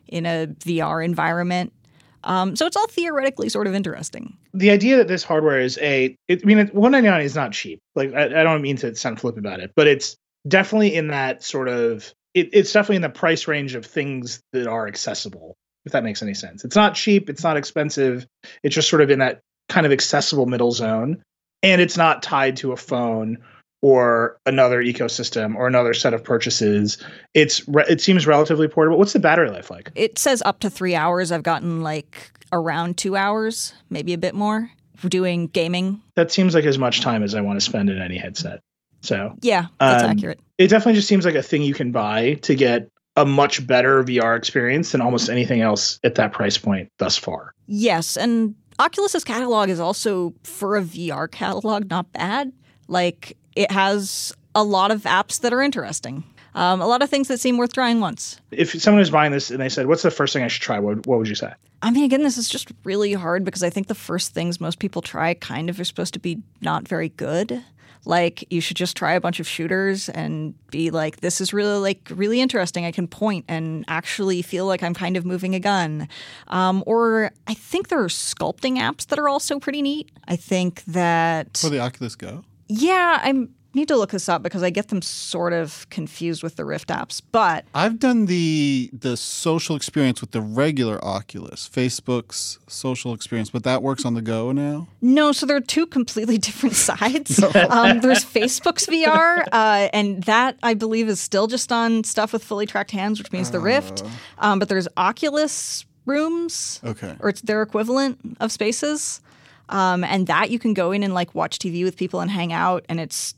[0.08, 1.74] in a VR environment.
[2.24, 4.36] Um, so it's all theoretically sort of interesting.
[4.54, 7.80] The idea that this hardware is a, it, I mean, 199 is not cheap.
[7.96, 11.44] Like I, I don't mean to sound flip about it, but it's definitely in that
[11.44, 15.94] sort of it, it's definitely in the price range of things that are accessible if
[15.94, 16.66] that makes any sense.
[16.66, 18.26] It's not cheap it's not expensive
[18.64, 21.24] it's just sort of in that kind of accessible middle zone
[21.64, 23.38] and it's not tied to a phone
[23.82, 26.98] or another ecosystem or another set of purchases.
[27.34, 28.98] It's it seems relatively portable.
[28.98, 29.92] What's the battery life like?
[29.96, 31.32] It says up to three hours.
[31.32, 34.72] I've gotten like around two hours maybe a bit more
[35.10, 36.02] doing gaming.
[36.16, 38.62] That seems like as much time as i want to spend in any headset
[39.08, 40.40] so yeah, that's um, accurate.
[40.58, 44.04] It definitely just seems like a thing you can buy to get a much better
[44.04, 47.54] VR experience than almost anything else at that price point thus far.
[47.66, 52.52] Yes, and Oculus's catalog is also for a VR catalog not bad.
[52.88, 56.24] Like it has a lot of apps that are interesting.
[56.54, 58.42] Um, a lot of things that seem worth trying once.
[58.50, 60.80] If someone was buying this and they said, "What's the first thing I should try?"
[60.80, 61.54] What, what would you say?
[61.84, 64.80] I mean, again, this is just really hard because I think the first things most
[64.80, 67.64] people try kind of are supposed to be not very good.
[68.08, 71.78] Like you should just try a bunch of shooters and be like, this is really
[71.78, 72.86] like really interesting.
[72.86, 76.08] I can point and actually feel like I'm kind of moving a gun.
[76.48, 80.10] Um, or I think there are sculpting apps that are also pretty neat.
[80.28, 82.46] I think that for the Oculus Go.
[82.70, 86.58] Yeah, I'm need to look this up because I get them sort of confused with
[86.58, 87.22] the Rift apps.
[87.32, 93.64] But I've done the the social experience with the regular Oculus, Facebook's social experience, but
[93.64, 94.88] that works on the go now.
[95.00, 97.42] No, so there are two completely different sides.
[97.70, 102.44] um, there's Facebook's VR, uh, and that I believe is still just on stuff with
[102.44, 104.04] fully tracked hands, which means the Rift.
[104.04, 104.08] Uh.
[104.40, 109.22] Um, but there's Oculus rooms, okay, or it's their equivalent of spaces.
[109.70, 112.54] Um, and that you can go in and like watch TV with people and hang
[112.54, 113.36] out, and it's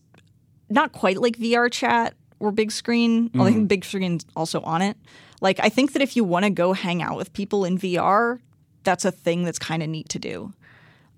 [0.69, 3.29] not quite like VRChat or big screen.
[3.29, 3.41] Mm.
[3.41, 4.97] I think big screen's also on it.
[5.41, 8.39] Like I think that if you want to go hang out with people in VR,
[8.83, 10.53] that's a thing that's kind of neat to do.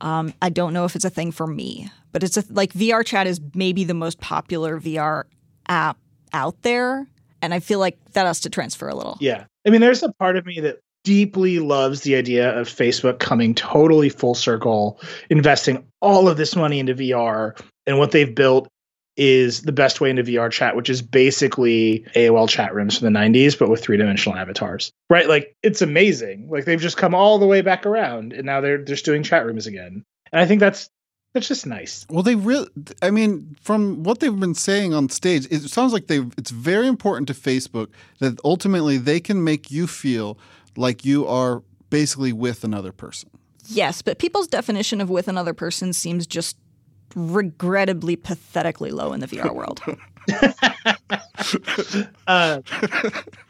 [0.01, 3.27] Um, I don't know if it's a thing for me, but it's a, like VRChat
[3.27, 5.25] is maybe the most popular VR
[5.67, 5.97] app
[6.33, 7.07] out there,
[7.41, 9.17] and I feel like that has to transfer a little.
[9.21, 13.19] Yeah, I mean, there's a part of me that deeply loves the idea of Facebook
[13.19, 18.67] coming totally full circle, investing all of this money into VR, and what they've built
[19.17, 23.57] is the best way into VRChat, which is basically AOL chat rooms from the 90s,
[23.59, 24.91] but with three dimensional avatars.
[25.09, 25.27] Right?
[25.27, 26.47] Like it's amazing.
[26.49, 29.45] Like they've just come all the way back around and now they're just doing chat
[29.45, 30.03] rooms again.
[30.31, 30.89] And I think that's
[31.33, 32.05] That's just nice.
[32.09, 32.67] Well, they really,
[33.01, 36.87] I mean, from what they've been saying on stage, it sounds like they it's very
[36.87, 37.87] important to Facebook
[38.19, 40.37] that ultimately they can make you feel
[40.75, 43.29] like you are basically with another person.
[43.67, 46.57] Yes, but people's definition of with another person seems just
[47.15, 49.81] regrettably pathetically low in the VR world.
[52.27, 52.61] uh,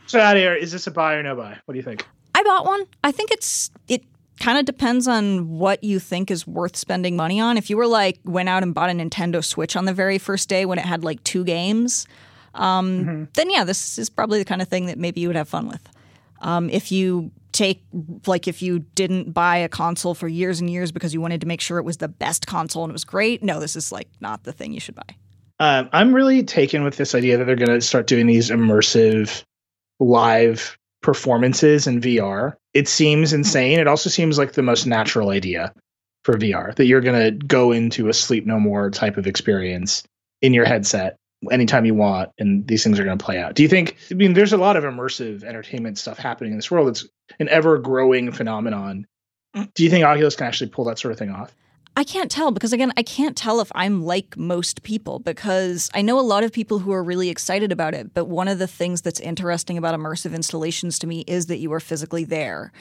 [0.08, 1.58] so out here, is this a buy or no buy?
[1.66, 2.06] What do you think?
[2.34, 2.86] I bought one.
[3.04, 4.04] I think it's it
[4.40, 7.58] kind of depends on what you think is worth spending money on.
[7.58, 10.50] If you were like went out and bought a Nintendo Switch on the very first
[10.50, 12.08] day when it had like two games,
[12.56, 13.24] um, mm-hmm.
[13.34, 15.68] then yeah, this is probably the kind of thing that maybe you would have fun
[15.68, 15.82] with.
[16.40, 17.84] Um, if you take
[18.28, 21.48] like if you didn't buy a console for years and years because you wanted to
[21.48, 24.08] make sure it was the best console and it was great, no, this is like
[24.20, 25.16] not the thing you should buy.
[25.60, 29.44] Um, I'm really taken with this idea that they're going to start doing these immersive
[30.00, 32.56] live performances in VR.
[32.74, 33.80] It seems insane.
[33.80, 35.74] It also seems like the most natural idea
[36.24, 40.04] for VR that you're going to go into a sleep no more type of experience
[40.42, 41.18] in your headset
[41.50, 43.56] anytime you want and these things are going to play out.
[43.56, 46.70] Do you think I mean there's a lot of immersive entertainment stuff happening in this
[46.70, 46.90] world.
[46.90, 47.08] It's
[47.40, 49.08] an ever growing phenomenon.
[49.56, 49.74] Mm.
[49.74, 51.54] Do you think Oculus can actually pull that sort of thing off?
[51.98, 56.02] I can't tell because again, I can't tell if I'm like most people because I
[56.02, 58.68] know a lot of people who are really excited about it, but one of the
[58.68, 62.72] things that's interesting about immersive installations to me is that you are physically there.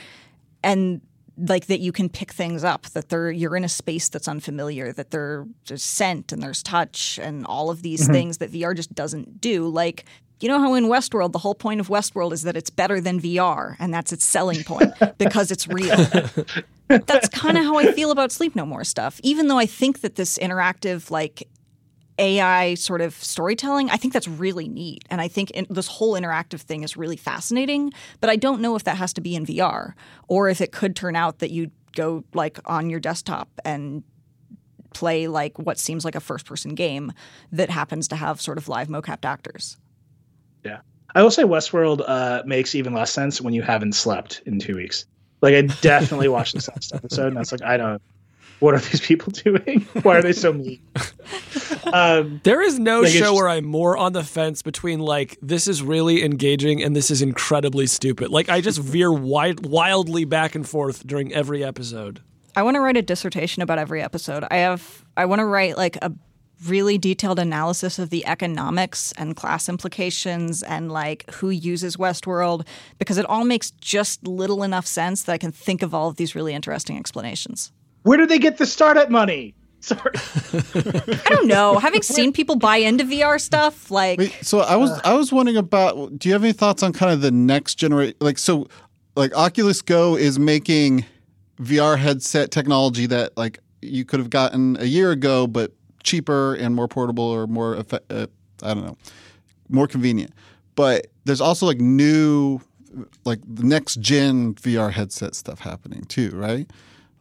[0.63, 1.01] And
[1.49, 4.93] like that you can pick things up that they're you're in a space that's unfamiliar
[4.93, 8.13] that there, there's scent and there's touch and all of these mm-hmm.
[8.13, 10.05] things that VR just doesn't do like
[10.41, 13.21] you know how in Westworld the whole point of Westworld is that it's better than
[13.21, 15.97] VR and that's its selling point because it's real.
[16.89, 19.21] that's kind of how I feel about Sleep No More stuff.
[19.23, 21.47] Even though I think that this interactive like
[22.21, 25.05] AI sort of storytelling, I think that's really neat.
[25.11, 27.93] And I think in, this whole interactive thing is really fascinating.
[28.21, 29.95] But I don't know if that has to be in VR
[30.29, 34.03] or if it could turn out that you go like on your desktop and
[34.93, 37.13] play like what seems like a first person game
[37.53, 39.77] that happens to have sort of live mocapped actors.
[40.65, 40.81] Yeah.
[41.15, 44.77] I will say Westworld uh, makes even less sense when you haven't slept in two
[44.77, 45.07] weeks.
[45.41, 48.03] Like I definitely watched this last episode and I was like, I don't
[48.61, 49.87] what are these people doing?
[50.03, 50.81] Why are they so mean?
[51.93, 55.67] Um, there is no like show where I'm more on the fence between like this
[55.67, 58.31] is really engaging and this is incredibly stupid.
[58.31, 62.21] Like I just veer wild, wildly back and forth during every episode.
[62.55, 64.45] I want to write a dissertation about every episode.
[64.51, 66.13] I have I want to write like a
[66.67, 72.67] really detailed analysis of the economics and class implications and like who uses Westworld
[72.99, 76.17] because it all makes just little enough sense that I can think of all of
[76.17, 77.73] these really interesting explanations.
[78.03, 79.55] Where do they get the startup money?
[79.81, 80.13] Sorry.
[80.13, 81.79] I don't know.
[81.79, 85.57] Having seen people buy into VR stuff, like Wait, so I was I was wondering
[85.57, 88.69] about do you have any thoughts on kind of the next generation like so
[89.17, 91.07] like Oculus Go is making
[91.59, 96.75] VR headset technology that like you could have gotten a year ago but cheaper and
[96.75, 98.27] more portable or more uh,
[98.63, 98.99] I don't know,
[99.71, 100.33] more convenient.
[100.75, 102.61] But there's also like new
[103.25, 106.69] like the next gen VR headset stuff happening too, right?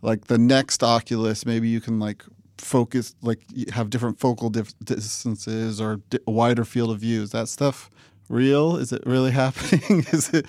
[0.01, 2.23] Like the next Oculus, maybe you can like
[2.57, 7.21] focus, like have different focal dif- distances or di- wider field of view.
[7.21, 7.89] Is that stuff
[8.29, 8.77] real?
[8.77, 10.05] Is it really happening?
[10.12, 10.45] is it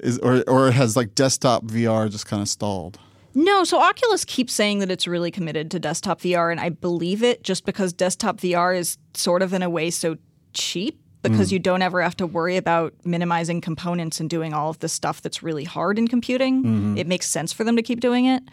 [0.00, 2.98] is or or has like desktop VR just kind of stalled?
[3.36, 7.24] No, so Oculus keeps saying that it's really committed to desktop VR, and I believe
[7.24, 10.16] it just because desktop VR is sort of in a way so
[10.52, 11.52] cheap because mm.
[11.52, 15.20] you don't ever have to worry about minimizing components and doing all of the stuff
[15.20, 16.62] that's really hard in computing.
[16.62, 16.98] Mm-hmm.
[16.98, 18.44] It makes sense for them to keep doing it.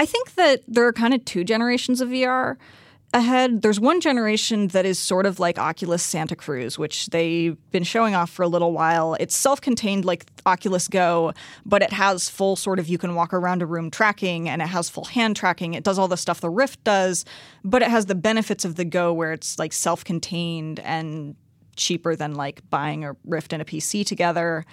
[0.00, 2.56] I think that there are kind of two generations of VR
[3.12, 3.60] ahead.
[3.60, 8.14] There's one generation that is sort of like Oculus Santa Cruz, which they've been showing
[8.14, 9.12] off for a little while.
[9.20, 11.34] It's self contained like Oculus Go,
[11.66, 14.68] but it has full sort of you can walk around a room tracking and it
[14.68, 15.74] has full hand tracking.
[15.74, 17.26] It does all the stuff the Rift does,
[17.62, 21.36] but it has the benefits of the Go where it's like self contained and
[21.76, 24.64] cheaper than like buying a Rift and a PC together.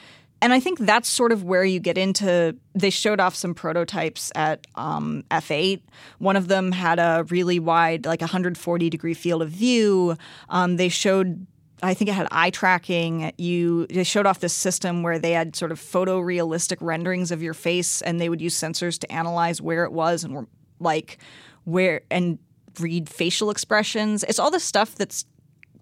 [0.42, 2.56] And I think that's sort of where you get into.
[2.76, 5.82] They showed off some prototypes at um, F8.
[6.20, 10.16] One of them had a really wide, like 140 degree field of view.
[10.50, 11.48] Um, they showed
[11.84, 13.32] I think it had eye tracking.
[13.38, 17.54] You they showed off this system where they had sort of photorealistic renderings of your
[17.54, 20.48] face, and they would use sensors to analyze where it was and
[20.80, 21.20] like
[21.66, 22.40] where and
[22.80, 24.24] read facial expressions.
[24.24, 25.26] It's all the stuff that's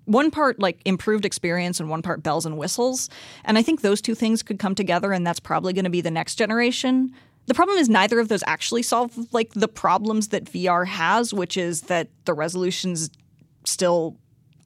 [0.06, 3.10] one part like improved experience and one part bells and whistles.
[3.44, 6.02] And I think those two things could come together, and that's probably going to be
[6.02, 7.14] the next generation.
[7.48, 11.58] The problem is neither of those actually solve like the problems that VR has, which
[11.58, 13.10] is that the resolution's
[13.66, 14.18] still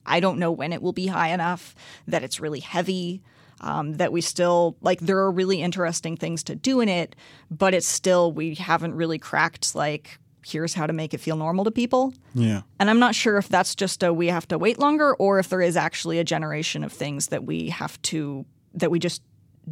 [0.06, 1.74] I don't know when it will be high enough,
[2.08, 3.22] that it's really heavy,
[3.60, 7.14] um, that we still like there are really interesting things to do in it,
[7.50, 11.64] but it's still we haven't really cracked like here's how to make it feel normal
[11.64, 12.12] to people.
[12.34, 12.62] Yeah.
[12.78, 15.48] And I'm not sure if that's just a we have to wait longer or if
[15.48, 19.22] there is actually a generation of things that we have to that we just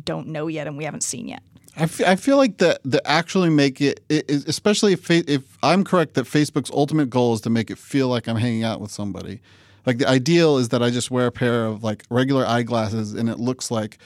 [0.04, 1.42] don't know yet and we haven't seen yet.
[1.76, 5.56] I I feel like the the actually make it, it it- especially if fa- if
[5.62, 8.80] I'm correct that Facebook's ultimate goal is to make it feel like I'm hanging out
[8.80, 9.40] with somebody.
[9.86, 13.28] Like the ideal is that I just wear a pair of like regular eyeglasses and
[13.30, 13.98] it looks like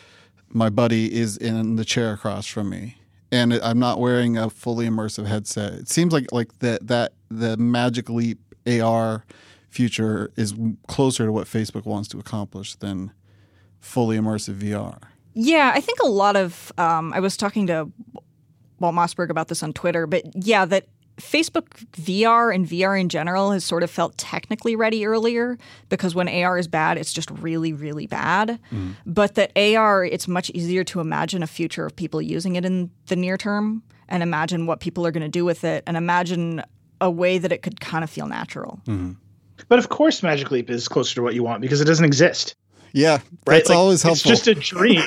[0.49, 2.97] my buddy is in the chair across from me
[3.33, 5.73] and I'm not wearing a fully immersive headset.
[5.73, 9.25] It seems like like that that the Magic Leap AR
[9.71, 10.55] future is
[10.87, 13.11] closer to what Facebook wants to accomplish than
[13.81, 14.99] fully immersive VR.
[15.35, 17.91] Yeah, I think a lot of um, I was talking to
[18.79, 20.87] Walt Mossberg about this on Twitter, but yeah, that
[21.23, 25.57] Facebook VR and VR in general has sort of felt technically ready earlier
[25.89, 28.59] because when AR is bad, it's just really, really bad.
[28.73, 28.91] Mm-hmm.
[29.07, 32.91] But that AR, it's much easier to imagine a future of people using it in
[33.07, 36.63] the near term and imagine what people are going to do with it and imagine
[37.01, 38.81] a way that it could kind of feel natural.
[38.87, 39.13] Mm-hmm.
[39.69, 42.57] But of course, Magic Leap is closer to what you want because it doesn't exist.
[42.93, 43.57] Yeah, Right?
[43.59, 44.33] that's Like, always helpful.
[44.33, 45.01] It's just a dream.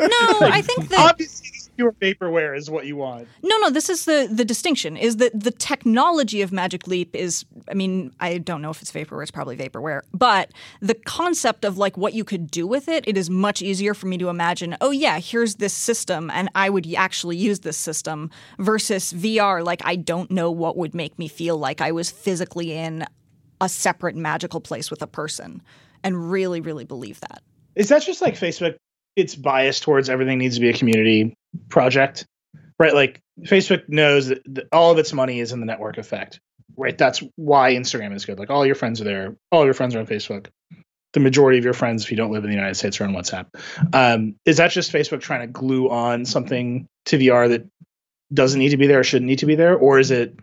[0.00, 3.28] No, I think that Obviously, pure vaporware is what you want.
[3.42, 7.44] No, no, this is the the distinction is that the technology of Magic Leap is
[7.70, 11.78] I mean, I don't know if it's vaporware, it's probably vaporware, but the concept of
[11.78, 14.76] like what you could do with it, it is much easier for me to imagine,
[14.80, 19.80] oh yeah, here's this system and I would actually use this system versus VR like
[19.84, 23.04] I don't know what would make me feel like I was physically in
[23.60, 25.62] a separate magical place with a person
[26.02, 27.42] and really really believe that.
[27.76, 28.74] Is that just like Facebook?
[29.14, 31.34] It's biased towards everything needs to be a community
[31.68, 32.26] project,
[32.78, 32.94] right?
[32.94, 36.40] Like Facebook knows that all of its money is in the network effect,
[36.76, 36.96] right?
[36.96, 38.38] That's why Instagram is good.
[38.38, 40.48] Like all your friends are there, all your friends are on Facebook.
[41.14, 43.14] The majority of your friends, if you don't live in the United States, are on
[43.14, 43.46] WhatsApp.
[43.94, 47.66] Um, is that just Facebook trying to glue on something to VR that
[48.32, 50.34] doesn't need to be there or shouldn't need to be there, or is it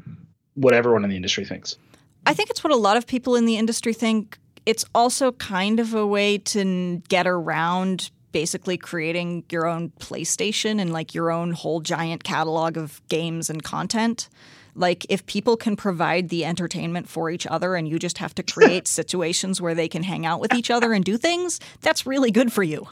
[0.56, 1.78] what everyone in the industry thinks?
[2.26, 4.40] I think it's what a lot of people in the industry think.
[4.66, 10.92] It's also kind of a way to get around basically creating your own PlayStation and
[10.92, 14.28] like your own whole giant catalog of games and content.
[14.76, 18.44] Like, if people can provide the entertainment for each other and you just have to
[18.44, 22.30] create situations where they can hang out with each other and do things, that's really
[22.30, 22.86] good for you.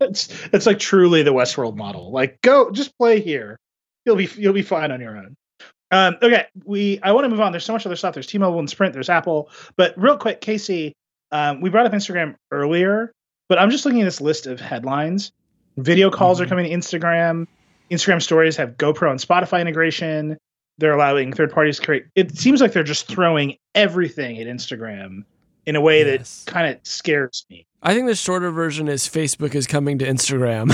[0.00, 2.10] It's it's like truly the Westworld model.
[2.10, 3.56] Like go just play here.
[4.04, 5.36] You'll be you'll be fine on your own.
[5.92, 7.52] Um, okay, we I want to move on.
[7.52, 8.14] There's so much other stuff.
[8.14, 8.94] There's T-Mobile and Sprint.
[8.94, 9.48] There's Apple.
[9.76, 10.92] But real quick, Casey,
[11.30, 13.12] um, we brought up Instagram earlier,
[13.48, 15.32] but I'm just looking at this list of headlines.
[15.76, 17.46] Video calls are coming to Instagram.
[17.90, 20.36] Instagram stories have GoPro and Spotify integration.
[20.78, 22.04] They're allowing third parties to create.
[22.14, 25.24] It seems like they're just throwing everything at Instagram
[25.66, 26.44] in a way Yes.
[26.44, 27.66] that kind of scares me.
[27.82, 30.70] I think the shorter version is Facebook is coming to Instagram.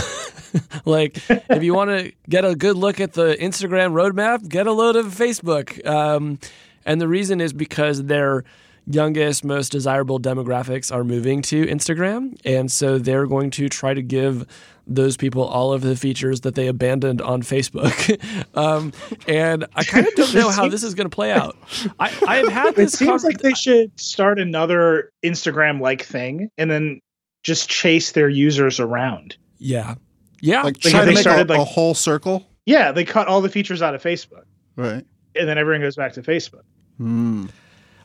[0.87, 1.19] like,
[1.51, 4.97] if you want to get a good look at the Instagram roadmap, get a load
[4.97, 5.85] of Facebook.
[5.87, 6.39] Um,
[6.87, 8.45] and the reason is because their
[8.87, 12.39] youngest, most desirable demographics are moving to Instagram.
[12.45, 14.47] And so they're going to try to give
[14.87, 18.19] those people all of the features that they abandoned on Facebook.
[18.57, 18.93] um,
[19.29, 21.57] and I kind of don't know how this is going to play out.
[22.01, 22.95] I, I've had this.
[22.95, 27.01] It seems conver- like they should start another Instagram like thing and then
[27.45, 29.37] just chase their users around.
[29.59, 29.95] Yeah.
[30.41, 30.63] Yeah.
[30.63, 33.41] like Like, try if to make started, a, a whole circle, Yeah, they cut all
[33.41, 34.45] the features out of Facebook
[34.77, 35.05] right?
[35.37, 36.63] and then everyone goes back to Facebook.
[36.97, 37.47] Hmm.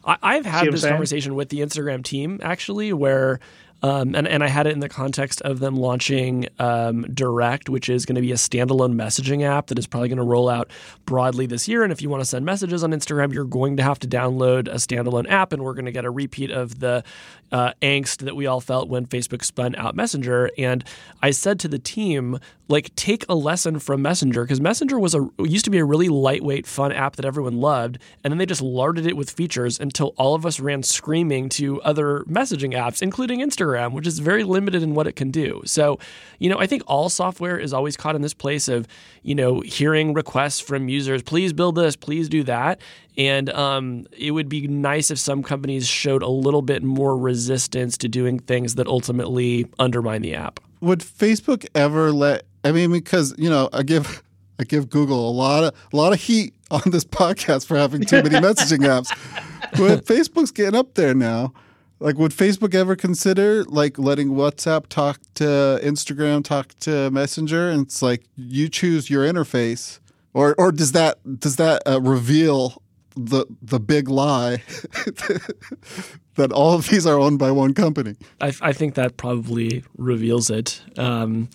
[0.05, 3.39] I, I've had this conversation with the Instagram team actually, where
[3.81, 7.89] um, and and I had it in the context of them launching um, Direct, which
[7.89, 10.71] is going to be a standalone messaging app that is probably going to roll out
[11.05, 11.83] broadly this year.
[11.83, 14.67] And if you want to send messages on Instagram, you're going to have to download
[14.67, 17.03] a standalone app, and we're going to get a repeat of the
[17.51, 20.49] uh, angst that we all felt when Facebook spun out Messenger.
[20.57, 20.83] And
[21.21, 25.29] I said to the team, like, take a lesson from Messenger because Messenger was a
[25.39, 28.61] used to be a really lightweight, fun app that everyone loved, and then they just
[28.61, 33.39] larded it with features until all of us ran screaming to other messaging apps, including
[33.39, 35.61] Instagram, which is very limited in what it can do.
[35.65, 35.99] So,
[36.39, 38.87] you know, I think all software is always caught in this place of,
[39.23, 42.79] you know, hearing requests from users, please build this, please do that.
[43.17, 47.97] And um, it would be nice if some companies showed a little bit more resistance
[47.99, 50.59] to doing things that ultimately undermine the app.
[50.81, 52.43] Would Facebook ever let?
[52.63, 54.21] I mean, because you know, I give
[54.59, 58.03] I give Google a lot of a lot of heat on this podcast for having
[58.03, 59.09] too many messaging apps.
[59.77, 61.53] But Facebook's getting up there now.
[61.99, 67.83] Like, would Facebook ever consider like letting WhatsApp talk to Instagram, talk to Messenger, and
[67.83, 69.99] it's like you choose your interface,
[70.33, 72.81] or or does that does that uh, reveal
[73.15, 74.61] the the big lie
[76.35, 78.15] that all of these are owned by one company?
[78.41, 80.81] I, I think that probably reveals it.
[80.97, 81.49] Um,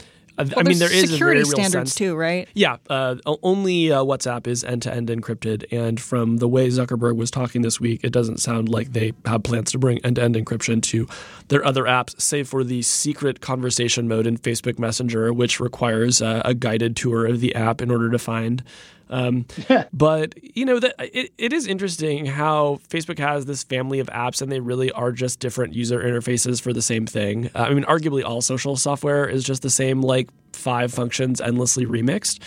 [0.48, 1.94] Well, I mean, there is security standards sense.
[1.94, 2.48] too, right?
[2.54, 5.64] Yeah, uh, only uh, WhatsApp is end to end encrypted.
[5.72, 9.42] And from the way Zuckerberg was talking this week, it doesn't sound like they have
[9.42, 11.06] plans to bring end to end encryption to
[11.48, 16.42] their other apps, save for the secret conversation mode in Facebook Messenger, which requires uh,
[16.44, 18.62] a guided tour of the app in order to find.
[19.10, 19.44] Um,
[19.92, 24.40] but you know that it, it is interesting how Facebook has this family of apps
[24.40, 27.50] and they really are just different user interfaces for the same thing.
[27.54, 31.84] Uh, I mean, arguably all social software is just the same like five functions endlessly
[31.84, 32.40] remixed.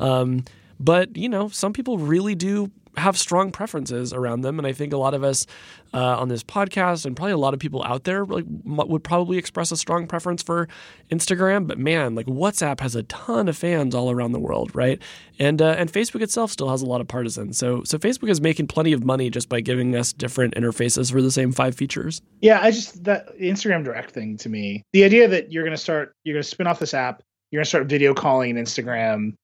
[0.00, 0.44] Um,
[0.78, 4.92] but you know, some people really do have strong preferences around them, and I think
[4.92, 5.46] a lot of us
[5.92, 9.38] uh, on this podcast and probably a lot of people out there like would probably
[9.38, 10.68] express a strong preference for
[11.10, 11.66] Instagram.
[11.66, 15.00] But man, like WhatsApp has a ton of fans all around the world, right?
[15.38, 17.58] And uh, and Facebook itself still has a lot of partisans.
[17.58, 21.22] So so Facebook is making plenty of money just by giving us different interfaces for
[21.22, 22.22] the same five features.
[22.40, 25.82] Yeah, I just that Instagram Direct thing to me, the idea that you're going to
[25.82, 28.56] start, you're going to spin off this app, you're going to start video calling in
[28.56, 29.34] Instagram,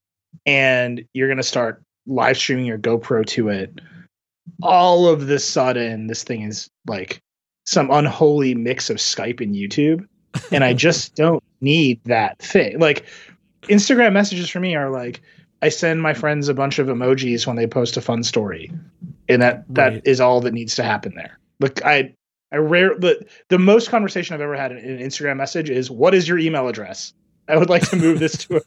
[0.45, 3.81] and you're going to start live streaming your GoPro to it.
[4.63, 7.21] All of the sudden, this thing is like
[7.65, 10.07] some unholy mix of Skype and YouTube,
[10.53, 12.79] and I just don't need that thing.
[12.79, 13.07] Like
[13.63, 15.21] Instagram messages for me are like
[15.63, 18.71] I send my friends a bunch of emojis when they post a fun story,
[19.29, 19.95] and that Right.
[19.95, 21.39] that is all that needs to happen there.
[21.61, 22.15] Look, I
[22.53, 26.15] I rare the the most conversation I've ever had in an Instagram message is what
[26.15, 27.13] is your email address?
[27.49, 28.61] I would like to move this to a,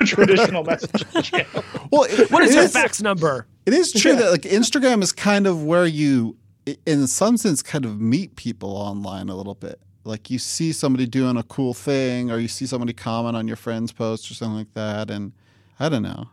[0.00, 1.64] a traditional messaging channel.
[1.90, 3.46] Well, it- What is your fax number?
[3.64, 4.18] It is true Yeah.
[4.18, 6.36] that like Instagram is kind of where you,
[6.84, 9.80] in some sense, kind of meet people online a little bit.
[10.04, 13.56] Like you see somebody doing a cool thing, or you see somebody comment on your
[13.56, 15.32] friend's post or something like that, and
[15.80, 16.28] I don't know.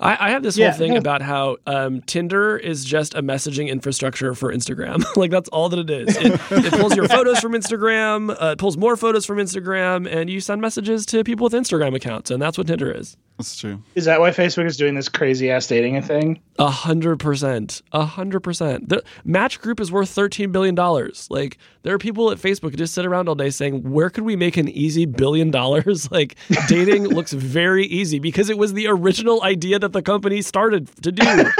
[0.00, 0.98] I, I have this Yeah, whole thing no.
[0.98, 5.04] about how um, Tinder is just a messaging infrastructure for Instagram.
[5.16, 6.16] like that's all that it is.
[6.16, 10.28] It, it pulls your photos from Instagram, uh, it pulls more photos from Instagram, and
[10.28, 13.16] you send messages to people with Instagram accounts, and that's what Tinder is.
[13.38, 13.82] That's true.
[13.94, 16.40] Is that why Facebook is doing this crazy ass dating thing?
[16.58, 18.88] A hundred percent, a hundred percent.
[18.88, 21.26] The Match Group is worth thirteen billion dollars.
[21.30, 24.24] Like there are people at Facebook who just sit around all day saying, "Where could
[24.24, 26.36] we make an easy billion dollars?" Like
[26.68, 31.12] dating looks very easy because it was the original idea that the company started to
[31.12, 31.44] do.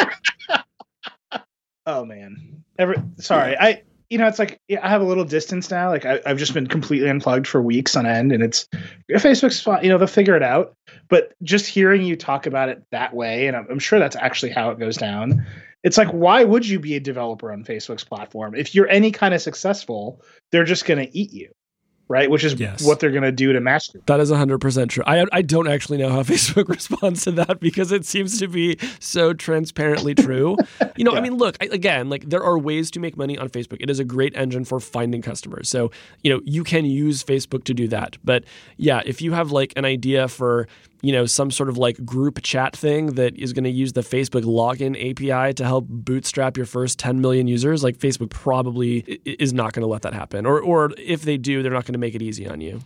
[1.87, 2.65] Oh man.
[2.79, 5.89] Every sorry, I you know it's like yeah, I have a little distance now.
[5.89, 8.69] Like I, I've just been completely unplugged for weeks on end, and it's
[9.11, 9.83] Facebook's fine.
[9.85, 10.75] You know they'll figure it out.
[11.09, 14.51] But just hearing you talk about it that way, and I'm, I'm sure that's actually
[14.51, 15.47] how it goes down.
[15.85, 19.33] It's like why would you be a developer on Facebook's platform if you're any kind
[19.33, 20.21] of successful?
[20.51, 21.51] They're just going to eat you,
[22.09, 22.31] right?
[22.31, 22.85] Which is Yes.
[22.87, 24.07] what they're going to do to Match Group.
[24.07, 25.03] That is 100% true.
[25.07, 28.79] I, I don't actually know how Facebook responds to that because it seems to be
[29.01, 30.57] so transparently true.
[30.97, 33.49] You know, I mean, look, I, again, like there are ways to make money on
[33.49, 33.79] Facebook.
[33.81, 35.69] It is a great engine for finding customers.
[35.69, 35.91] So,
[36.23, 38.17] you know, you can use Facebook to do that.
[38.25, 38.45] But
[38.77, 40.69] yeah, if you have like an idea for,
[41.03, 44.01] you know, some sort of like group chat thing that is going to use the
[44.01, 49.53] Facebook login API to help bootstrap your first 10 million users, like Facebook probably is
[49.53, 50.47] not going to let that happen.
[50.47, 52.81] Or, or if they do, they're not going to make it easy on you.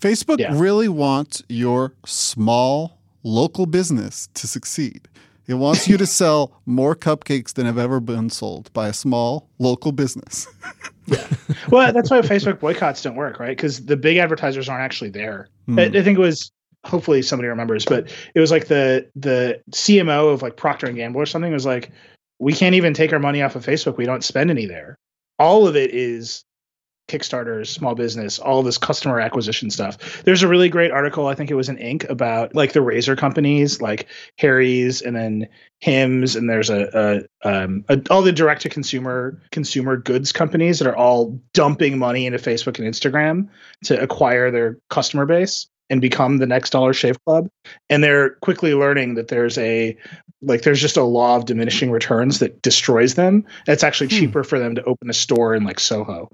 [0.00, 0.58] Facebook Yeah.
[0.58, 5.08] really wants your small local business to succeed.
[5.46, 9.48] It wants you to sell more cupcakes than have ever been sold by a small
[9.58, 10.46] local business.
[11.68, 13.56] well, that's why Facebook boycotts don't work, right?
[13.56, 15.48] Because the big advertisers aren't actually there.
[15.66, 15.78] Hmm.
[15.78, 16.52] I, I think it was
[16.84, 21.20] hopefully somebody remembers, but it was like the the CMO of like Procter and Gamble
[21.20, 21.90] or something was like,
[22.38, 23.96] we can't even take our money off of Facebook.
[23.96, 24.98] We don't spend any there.
[25.38, 26.44] All of it is
[27.10, 30.22] Kickstarters, small business, all this customer acquisition stuff.
[30.22, 32.08] There's a really great article, I think it was in Inc.
[32.08, 34.06] about like the razor companies, like
[34.38, 35.48] Harry's and then
[35.80, 40.78] Hims, and there's a, a, um, a all the direct to consumer consumer goods companies
[40.78, 43.48] that are all dumping money into Facebook and Instagram
[43.84, 47.50] to acquire their customer base and become the next Dollar Shave Club.
[47.90, 49.96] And they're quickly learning that there's a
[50.42, 53.44] like there's just a law of diminishing returns that destroys them.
[53.66, 54.16] It's actually Hmm.
[54.20, 56.30] cheaper for them to open a store in like Soho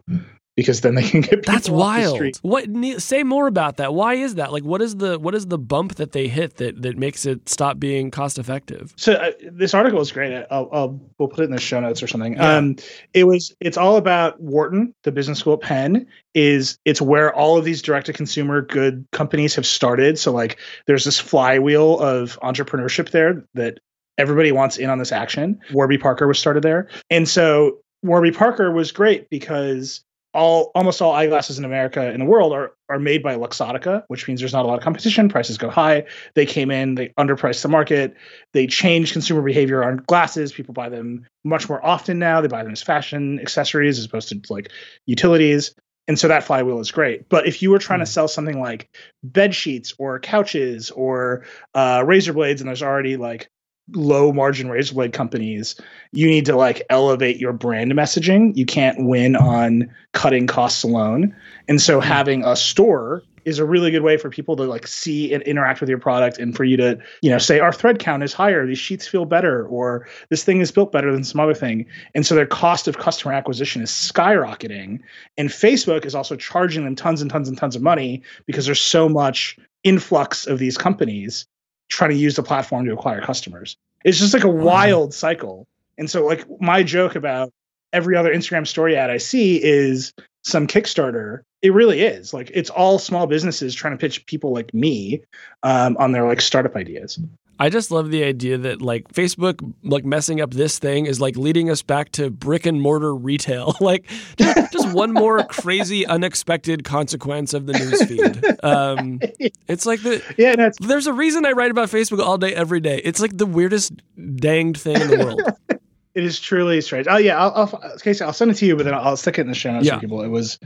[0.57, 2.22] because then they can get people That's wild.
[2.40, 2.66] What
[2.98, 3.92] say more about that?
[3.94, 4.52] Why is that?
[4.52, 7.48] Like what is the what is the bump that they hit that that makes it
[7.48, 8.94] stop being cost effective?
[8.96, 10.46] So uh, this article is great.
[10.50, 12.34] I'll, I'll we'll put it in the show notes or something.
[12.34, 12.57] Yeah.
[12.57, 12.76] Um,
[13.12, 16.07] it was it's all about Wharton, the business school at Penn.
[16.34, 20.18] Is it's where all of these direct to consumer good companies have started.
[20.18, 23.78] So like there's this flywheel of entrepreneurship there that
[24.18, 25.61] everybody wants in on this action.
[25.72, 30.02] Warby Parker was started there, and so Warby Parker was great because
[30.37, 34.28] all almost all eyeglasses in America in the world are are made by Luxottica, which
[34.28, 35.28] means there's not a lot of competition.
[35.28, 36.05] Prices go high.
[36.34, 38.14] They came in, they underpriced the market.
[38.53, 40.53] They changed consumer behavior on glasses.
[40.53, 42.41] People buy them much more often now.
[42.41, 44.70] They buy them as fashion accessories as opposed to like
[45.07, 45.74] utilities.
[46.09, 47.28] And so that flywheel is great.
[47.28, 48.89] But if you were trying to sell something like
[49.24, 53.49] bed sheets or couches or uh, razor blades, and there's already like
[53.93, 55.80] low margin razor blade companies,
[56.12, 58.57] you need to like elevate your brand messaging.
[58.57, 61.34] You can't win on cutting costs alone.
[61.68, 62.09] And so mm-hmm.
[62.09, 65.80] having a store is a really good way for people to like see and interact
[65.80, 68.66] with your product and for you to, you know, say our thread count is higher,
[68.66, 71.87] these sheets feel better, or this thing is built better than some other thing.
[72.12, 74.99] And so their cost of customer acquisition is skyrocketing.
[75.39, 78.82] And Facebook is also charging them tons and tons and tons of money because there's
[78.82, 81.47] so much influx of these companies
[81.89, 83.76] trying to use the platform to acquire customers.
[84.05, 85.66] It's just like a wild cycle.
[85.99, 87.53] And so like my joke about
[87.93, 90.12] every other Instagram story ad I see is
[90.43, 91.41] some Kickstarter.
[91.62, 95.22] It really is like it's all small businesses trying to pitch people like me
[95.62, 97.18] um, on their like startup ideas.
[97.59, 101.36] I just love the idea that like Facebook like messing up this thing is like
[101.36, 103.74] leading us back to brick and mortar retail.
[103.80, 108.64] like just, just one more crazy unexpected consequence of the newsfeed.
[108.64, 109.20] Um,
[109.68, 113.00] it's like the Yeah, there's a reason I write about Facebook all day every day.
[113.04, 113.92] It's like the weirdest
[114.36, 115.40] danged thing in the world.
[116.14, 117.07] it is truly strange.
[117.09, 119.42] Oh yeah, I'll, I'll Casey, I'll send it to you, but then I'll stick it
[119.42, 119.94] in the show notes Yeah.
[119.94, 120.22] for people.
[120.22, 120.59] It was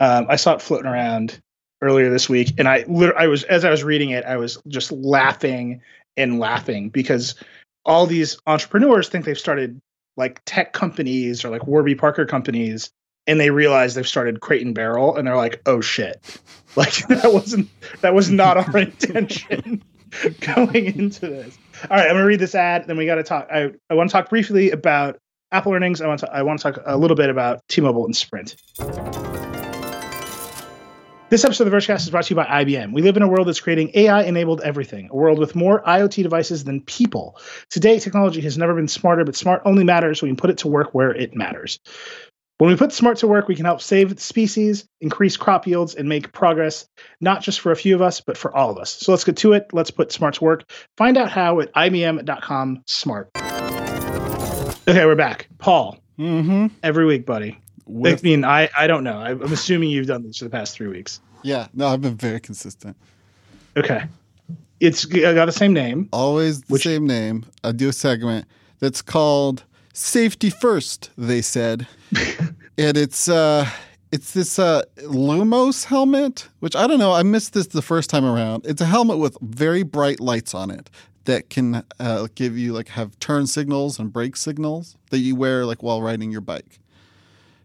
[0.00, 1.40] um, I saw it floating around
[1.80, 2.84] earlier this week, and I
[3.16, 5.80] I was as I was reading it, I was just laughing
[6.16, 7.34] and laughing because
[7.84, 9.80] all these entrepreneurs think they've started
[10.16, 12.90] like tech companies or like Warby Parker companies,
[13.26, 16.40] and they realize they've started Crate and Barrel, and they're like, oh shit,
[16.76, 17.68] like that wasn't
[18.00, 19.82] that was not our intention
[20.40, 21.58] going into this.
[21.90, 22.86] All right, I'm gonna read this ad.
[22.86, 23.48] Then we got to talk.
[23.50, 25.18] I, I want to talk briefly about
[25.50, 26.00] Apple earnings.
[26.00, 28.56] I want to I want to talk a little bit about T-Mobile and Sprint.
[31.32, 32.92] This episode of the Vergecast is brought to you by IBM.
[32.92, 36.64] We live in a world that's creating AI-enabled everything, a world with more IoT devices
[36.64, 37.40] than people.
[37.70, 40.68] Today, technology has never been smarter, but smart only matters when you put it to
[40.68, 41.80] work where it matters.
[42.58, 46.06] When we put smart to work, we can help save species, increase crop yields, and
[46.06, 46.86] make progress,
[47.22, 48.90] not just for a few of us, but for all of us.
[48.90, 49.70] So let's get to it.
[49.72, 50.70] Let's put smart to work.
[50.98, 53.30] Find out how at ibm.com smart.
[54.86, 55.48] Okay, we're back.
[55.56, 56.66] Paul, Mm-hmm.
[56.82, 57.58] every week, buddy.
[57.86, 59.18] With, I mean, I, I don't know.
[59.18, 61.20] I- I'm assuming you've done this for the past three weeks.
[61.42, 62.96] yeah, no, I've been very consistent.
[63.76, 64.04] Okay.
[64.80, 66.08] It's g- got the same name.
[66.12, 67.44] Always the Which- same name.
[67.64, 68.46] I do a segment
[68.80, 71.86] that's called "Safety First, They said,
[72.78, 73.68] and it's uh,
[74.10, 77.12] it's this uh, Lumos helmet, which I don't know.
[77.12, 78.66] I missed this the first time around.
[78.66, 80.90] It's a helmet with very bright lights on it
[81.24, 85.64] that can uh, give you like have turn signals and brake signals that you wear
[85.64, 86.80] like while riding your bike.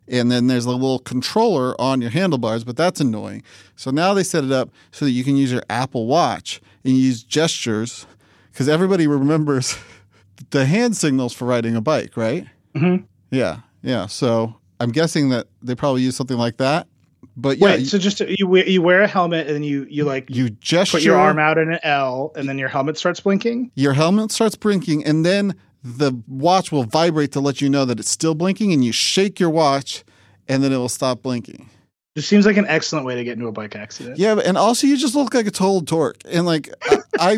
[0.08, 3.44] And then there's a little controller on your handlebars, but that's annoying.
[3.76, 6.94] So now they set it up so that you can use your Apple Watch and
[6.94, 8.06] use gestures
[8.52, 9.78] because everybody remembers
[10.52, 12.46] the hand signals for riding a bike, right?
[12.76, 13.04] Mhm.
[13.32, 14.06] Yeah, yeah.
[14.08, 16.88] So I'm guessing that they probably use something like that.
[17.36, 20.30] But yeah, Wait, so just you wear, you wear a helmet and you you like
[20.30, 23.72] you gesture put your arm out in an L and then your helmet starts blinking.
[23.76, 28.00] your helmet starts blinking, and then the watch will vibrate to let you know that
[28.00, 30.04] it's still blinking, and you shake your watch,
[30.48, 31.70] and then it will stop blinking.
[32.16, 34.18] Just seems like an excellent way to get into a bike accident.
[34.18, 36.18] Yeah, and also you just look like a total dork.
[36.26, 37.38] And like I, I,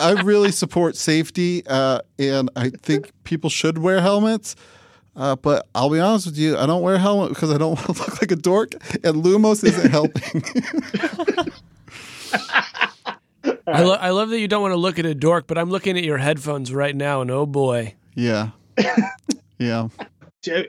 [0.00, 4.56] I really support safety, uh, and I think people should wear helmets.
[5.14, 7.76] Uh, but I'll be honest with you, I don't wear a helmet because I don't
[7.76, 8.72] want to look like a dork,
[9.04, 10.42] and Lumos isn't helping.
[13.66, 15.70] I, lo- I love that you don't want to look at a dork, but I'm
[15.70, 17.94] looking at your headphones right now, and oh boy.
[18.14, 18.50] yeah,
[19.58, 19.88] yeah.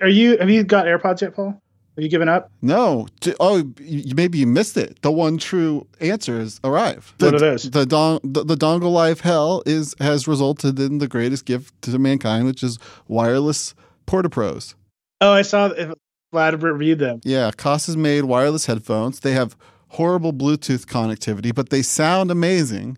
[0.01, 1.49] Are you have you got AirPods yet, Paul?
[1.95, 2.51] Have you given up?
[2.61, 3.07] No.
[3.39, 5.01] Oh, you, maybe you missed it.
[5.01, 7.13] The one true answer is arrive.
[7.17, 7.63] The, What are those?
[7.69, 11.97] The, don- the the dongle life hell is has resulted in the greatest gift to
[11.99, 12.77] mankind, which is
[13.07, 13.73] wireless
[14.05, 14.75] Porta Pros.
[15.21, 15.91] Oh, I saw if
[16.33, 17.21] Vlad reviewed them.
[17.23, 19.19] Yeah, Koss has made wireless headphones.
[19.21, 19.55] They have
[19.89, 22.97] horrible Bluetooth connectivity, but they sound amazing,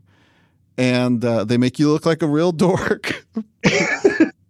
[0.78, 3.26] and uh, they make you look like a real dork.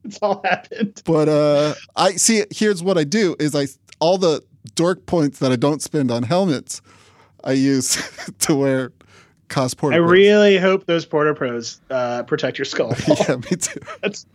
[0.10, 1.04] It's all happened.
[1.06, 2.44] but uh, I see.
[2.50, 3.68] Here's what I do: is I
[4.00, 4.42] all the
[4.74, 6.82] dork points that I don't spend on helmets,
[7.44, 8.02] I use
[8.40, 8.92] to wear
[9.50, 10.10] Koss Porta Pros.
[10.10, 12.96] I really hope those Porta Pros uh, protect your skull.
[13.08, 13.80] yeah, me too.
[14.02, 14.26] that's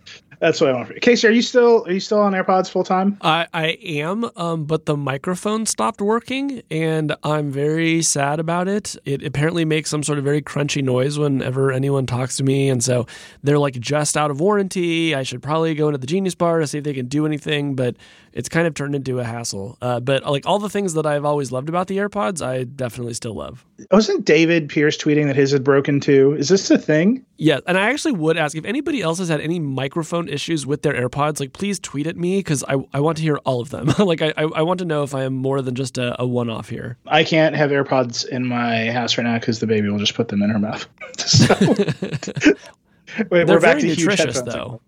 [0.45, 1.01] that's what I want for you.
[1.01, 3.17] Casey, are you still are you still on AirPods full time?
[3.23, 8.95] I, I am, um, but the microphone stopped working, and I'm very sad about it.
[9.07, 12.85] It apparently makes some sort of very crunchy noise whenever anyone talks to me, and
[12.85, 13.07] so
[13.43, 15.15] they're like just out of warranty.
[15.15, 17.75] I should probably go into the Genius Bar to see if they can do anything,
[17.75, 17.97] but
[18.35, 19.79] it's kind of turned into a hassle.
[19.81, 23.15] Uh, but like all the things that I've always loved about the AirPods, I definitely
[23.15, 23.65] still love.
[23.93, 26.35] Wasn't David Pierce tweeting that his had broken too?
[26.39, 27.25] Is this a thing?
[27.37, 30.83] Yeah, and I actually would ask if anybody else has had any microphone issues with
[30.83, 33.71] their AirPods, like please tweet at me because I, I want to hear all of
[33.71, 33.87] them.
[33.99, 36.51] like I, I want to know if I am more than just a, a one
[36.51, 36.99] off here.
[37.07, 40.29] I can't have AirPods in my house right now because the baby will just put
[40.29, 40.87] them in her mouth.
[41.19, 41.55] so,
[43.31, 44.81] wait, we're back to huge nutritious though.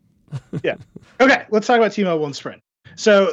[0.62, 0.76] yeah.
[1.20, 2.61] Okay, let's talk about T-Mobile and Sprint.
[2.97, 3.32] So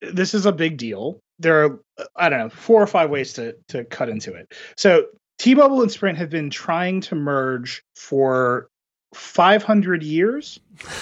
[0.00, 1.20] this is a big deal.
[1.38, 1.80] There are
[2.16, 4.52] I don't know four or five ways to to cut into it.
[4.76, 5.06] So
[5.38, 8.68] T-Mobile and Sprint have been trying to merge for
[9.16, 10.58] 500 years,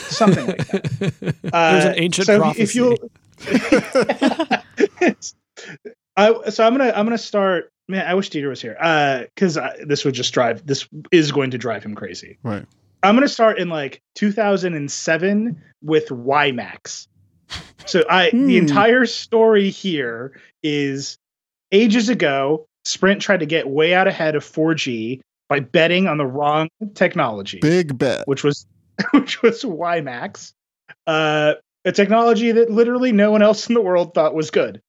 [0.08, 0.82] something like that.
[1.42, 2.62] There's Uh, an ancient so prophecy.
[2.62, 2.96] if you
[6.16, 7.70] I, so I'm gonna I'm gonna start.
[7.88, 8.76] Man, I wish Dieter was here.
[8.80, 10.66] Uh, because this would just drive.
[10.66, 12.38] This is going to drive him crazy.
[12.42, 12.64] Right.
[13.02, 17.08] I'm gonna start in like 2007 with WiMAX.
[17.86, 18.50] So I the Hmm.
[18.50, 21.16] entire story here is
[21.72, 25.20] ages ago, Sprint tried to get way out ahead of 4G
[25.52, 28.26] by betting on the wrong technology Big bet.
[28.26, 28.66] which was
[29.12, 30.52] which was WiMAX,
[31.06, 34.80] uh, a technology that literally no one else in the world thought was good,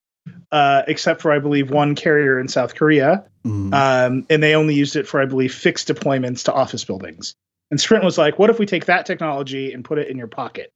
[0.54, 3.74] uh, except for I believe one carrier in South Korea, Mm.
[3.74, 7.36] um, and they only used it for I believe fixed deployments to office buildings.
[7.72, 10.28] And Sprint was like, "What if we take that technology and put it in your
[10.28, 10.72] pocket?"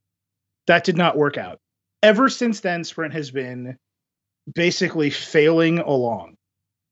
[0.68, 1.60] That did not work out.
[2.04, 3.78] Ever since then, Sprint has been
[4.54, 6.36] basically failing along,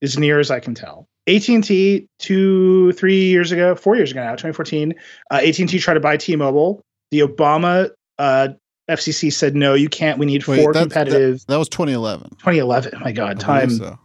[0.01, 1.07] as near as I can tell.
[1.27, 4.93] AT&T two, three years ago, four years ago now, 2014,
[5.31, 6.81] uh, AT&T tried to buy T-Mobile.
[7.11, 8.49] The Obama uh,
[8.89, 10.19] FCC said no, you can't.
[10.19, 11.43] We need Wait, four that- competitive.
[11.47, 12.29] That was 2011.
[12.31, 12.91] 2011.
[12.95, 13.97] Oh my God, time so.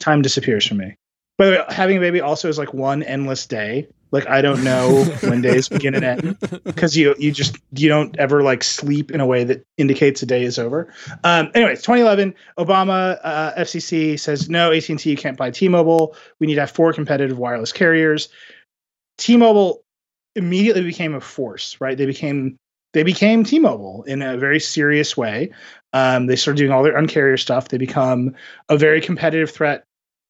[0.00, 0.94] time disappears from me.
[1.36, 3.86] By the way, having a baby also is like one endless day.
[4.10, 8.16] Like I don't know when days begin and end because you you just you don't
[8.18, 10.92] ever like sleep in a way that indicates a day is over.
[11.24, 16.14] Um, anyways, 2011, Obama uh, FCC says no, AT&T you can't buy T-Mobile.
[16.38, 18.28] We need to have four competitive wireless carriers.
[19.18, 19.82] T-Mobile
[20.36, 21.98] immediately became a force, right?
[21.98, 22.56] They became
[22.94, 25.50] they became T-Mobile in a very serious way.
[25.92, 27.68] Um, they started doing all their uncarrier stuff.
[27.68, 28.34] They become
[28.68, 29.84] a very competitive threat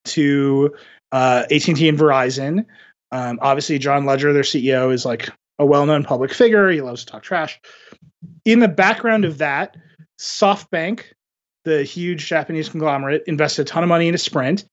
[0.07, 0.74] to
[1.12, 2.66] uh, AT&T and Verizon.
[3.11, 6.71] Um, obviously, John Legere, their CEO, is like a well-known public figure.
[6.71, 7.61] He loves to talk trash.
[8.45, 9.77] In the background of that,
[10.19, 11.05] SoftBank,
[11.65, 14.65] the huge Japanese conglomerate, invested a ton of money into Sprint,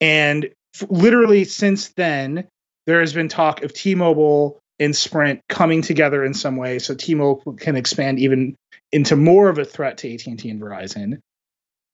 [0.00, 2.46] and f- literally since then,
[2.86, 7.54] there has been talk of T-Mobile and Sprint coming together in some way, so T-Mobile
[7.54, 8.56] can expand even
[8.92, 11.20] into more of a threat to AT&T and Verizon.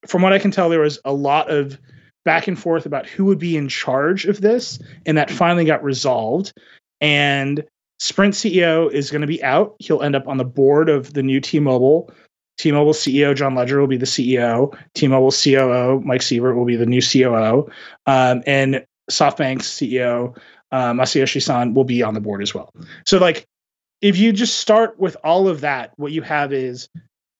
[0.06, 1.78] From what I can tell, there was a lot of
[2.24, 5.82] back and forth about who would be in charge of this, and that finally got
[5.82, 6.52] resolved.
[7.00, 7.64] And
[7.98, 9.74] Sprint CEO is going to be out.
[9.78, 12.10] He'll end up on the board of the new T-Mobile.
[12.56, 14.76] T-Mobile CEO John Legere will be the CEO.
[14.94, 17.68] T-Mobile COO Mike Sievert will be the new COO,
[18.06, 20.36] um, and SoftBank's CEO
[20.72, 22.72] uh, Masayoshi Son will be on the board as well.
[23.06, 23.46] So, like,
[24.00, 26.88] if you just start with all of that, what you have is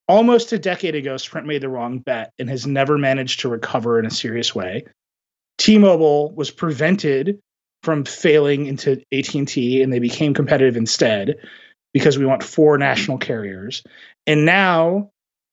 [0.09, 3.99] almost a decade ago, Sprint made the wrong bet and has never managed to recover
[3.99, 4.85] in a serious way.
[5.59, 7.39] T-Mobile was prevented
[7.83, 11.37] from failing into AT&T and they became competitive instead
[11.93, 13.83] because we want four national carriers.
[14.27, 15.11] And now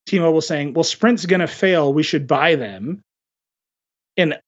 [0.07, 3.01] T-Mobile saying, "Well, Sprint's going to fail, we should buy them."
[4.17, 4.39] And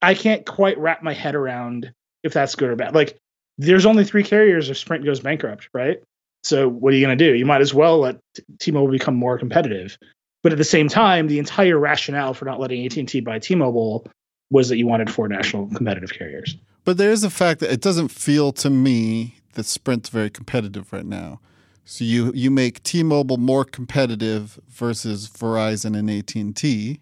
[0.00, 1.92] I can't quite wrap my head around
[2.22, 2.94] if that's good or bad.
[2.94, 3.18] Like
[3.58, 6.02] there's only 3 carriers if Sprint goes bankrupt, right?
[6.42, 7.34] So what are you going to do?
[7.34, 8.18] You might as well let
[8.58, 9.96] T-Mobile become more competitive.
[10.42, 14.06] But at the same time, the entire rationale for not letting AT&T buy T-Mobile
[14.50, 16.56] was that you wanted four national competitive carriers.
[16.84, 20.92] But there is a fact that it doesn't feel to me that Sprint's very competitive
[20.92, 21.40] right now.
[21.84, 27.00] So you you make T-Mobile more competitive versus Verizon and AT&T.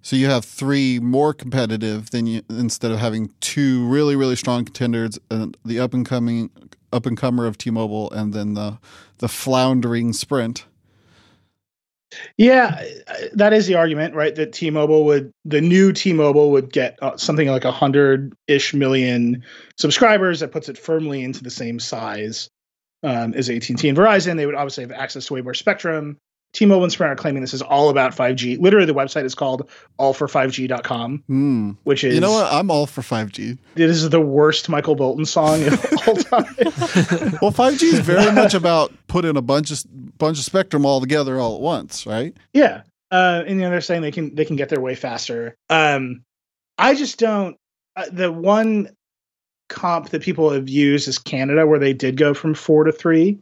[0.00, 4.64] So you have three more competitive than you instead of having two really really strong
[4.64, 6.50] contenders, and the up and coming
[6.92, 8.78] up and comer of T-Mobile and then the
[9.18, 10.66] the floundering Sprint.
[12.36, 12.84] Yeah,
[13.32, 14.34] that is the argument, right?
[14.34, 19.44] That T-Mobile would, the new T-Mobile would get uh, something like a hundred ish million
[19.78, 20.40] subscribers.
[20.40, 22.50] That puts it firmly into the same size
[23.02, 24.36] um, as AT&T and Verizon.
[24.36, 26.18] They would obviously have access to way more spectrum.
[26.52, 28.60] T-Mobile and Sprint are claiming this is all about 5G.
[28.60, 31.70] Literally, the website is called allfor5g.com, Hmm.
[31.84, 32.52] which is You know what?
[32.52, 33.58] I'm all for 5G.
[33.74, 35.72] This is the worst Michael Bolton song of
[36.06, 36.54] all time.
[37.40, 39.82] Well, 5G is very much about putting a bunch of
[40.18, 42.36] bunch of spectrum all together all at once, right?
[42.52, 42.82] Yeah.
[43.10, 45.54] Uh, and you know they're saying they can they can get their way faster.
[45.68, 46.22] Um,
[46.78, 47.56] I just don't.
[47.96, 48.88] Uh, the one
[49.68, 53.38] comp that people have used is Canada, where they did go from four to three,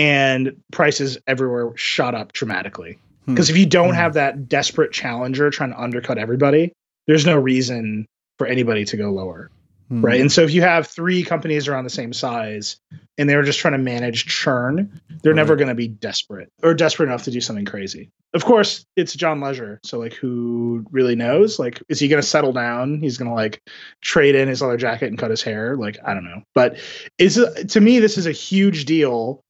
[0.00, 2.98] and prices everywhere shot up dramatically.
[3.26, 3.34] Hmm.
[3.34, 6.72] Because if you don't have that desperate challenger trying to undercut everybody,
[7.06, 8.06] there's no reason
[8.38, 9.50] for anybody to go lower.
[9.90, 10.02] Hmm.
[10.02, 10.20] right?
[10.20, 12.76] And so if you have three companies around the same size
[13.18, 17.08] and they're just trying to manage churn, they're never going to be desperate or desperate
[17.08, 18.08] enough to do something crazy.
[18.32, 21.58] Of course, it's John Legere, so like who really knows?
[21.58, 23.00] Like is he going to settle down?
[23.00, 23.60] He's going to like
[24.00, 25.76] trade in his leather jacket and cut his hair?
[25.76, 26.42] Like I don't know.
[26.54, 26.78] But
[27.18, 29.42] is to me this is a huge deal.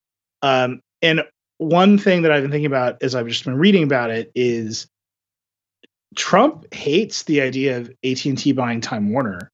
[0.42, 1.22] Um and
[1.58, 4.88] one thing that I've been thinking about as I've just been reading about it is
[6.16, 9.50] Trump hates the idea of AT&T buying Time Warner.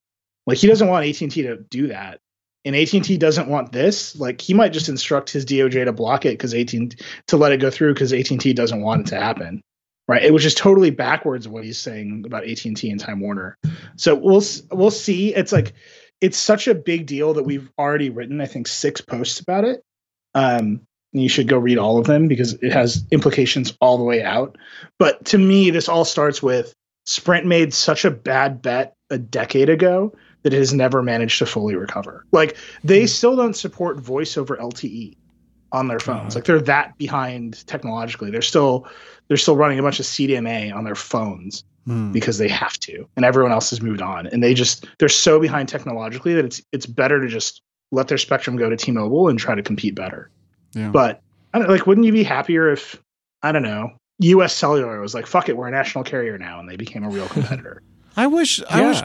[0.46, 2.20] Like he doesn't want AT&T to do that.
[2.64, 4.16] And AT&T doesn't want this.
[4.16, 6.68] Like he might just instruct his DOJ to block it cuz AT
[7.26, 9.60] to let it go through cuz AT&T doesn't want it to happen.
[10.08, 10.22] Right?
[10.22, 13.56] It was just totally backwards of what he's saying about AT&T and Time Warner.
[13.96, 15.34] So we'll we'll see.
[15.34, 15.72] It's like
[16.20, 19.82] it's such a big deal that we've already written I think 6 posts about it.
[20.36, 20.80] Um
[21.12, 24.58] you should go read all of them because it has implications all the way out.
[24.98, 26.74] But to me, this all starts with
[27.06, 30.12] Sprint made such a bad bet a decade ago
[30.42, 32.26] that it has never managed to fully recover.
[32.32, 35.16] Like they still don't support voice over LTE
[35.72, 36.34] on their phones.
[36.34, 38.30] Like they're that behind technologically.
[38.30, 38.86] They're still
[39.28, 42.10] they're still running a bunch of CDMA on their phones Hmm.
[42.10, 44.26] because they have to, and everyone else has moved on.
[44.26, 47.62] And they just they're so behind technologically that it's it's better to just
[47.92, 50.30] let their spectrum go to T-Mobile and try to compete better.
[50.72, 50.90] Yeah.
[50.90, 51.22] But
[51.54, 53.00] I don't like, wouldn't you be happier if
[53.42, 54.54] I don't know, U.S.
[54.54, 57.28] Cellular was like, "Fuck it, we're a national carrier now," and they became a real
[57.28, 57.82] competitor.
[58.16, 59.00] I wish I wish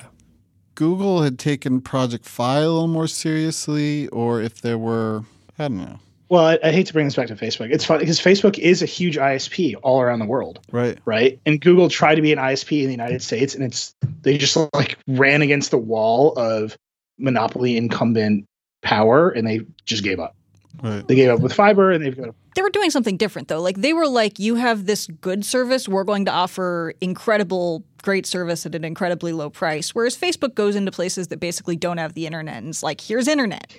[0.76, 5.24] Google had taken Project Fi a little more seriously, or if there were,
[5.60, 6.00] I don't know.
[6.30, 7.72] well, I, I hate to bring this back to Facebook.
[7.72, 10.98] It's funny because Facebook is a huge ISP all around the world, Right.
[11.06, 11.40] right?
[11.46, 14.56] And Google tried to be an ISP in the United States, and it's they just
[14.74, 16.78] like ran against the wall of
[17.20, 18.46] monopoly incumbent
[18.82, 20.36] power, and they just gave up.
[20.84, 21.08] Right.
[21.08, 23.62] They gave up with fiber, and they've got They were doing something different though.
[23.62, 28.26] Like they were like, you have this good service, we're going to offer incredible, great
[28.26, 29.94] service at an incredibly low price.
[29.94, 33.28] Whereas Facebook goes into places that basically don't have the internet and it's like, here's
[33.28, 33.72] internet.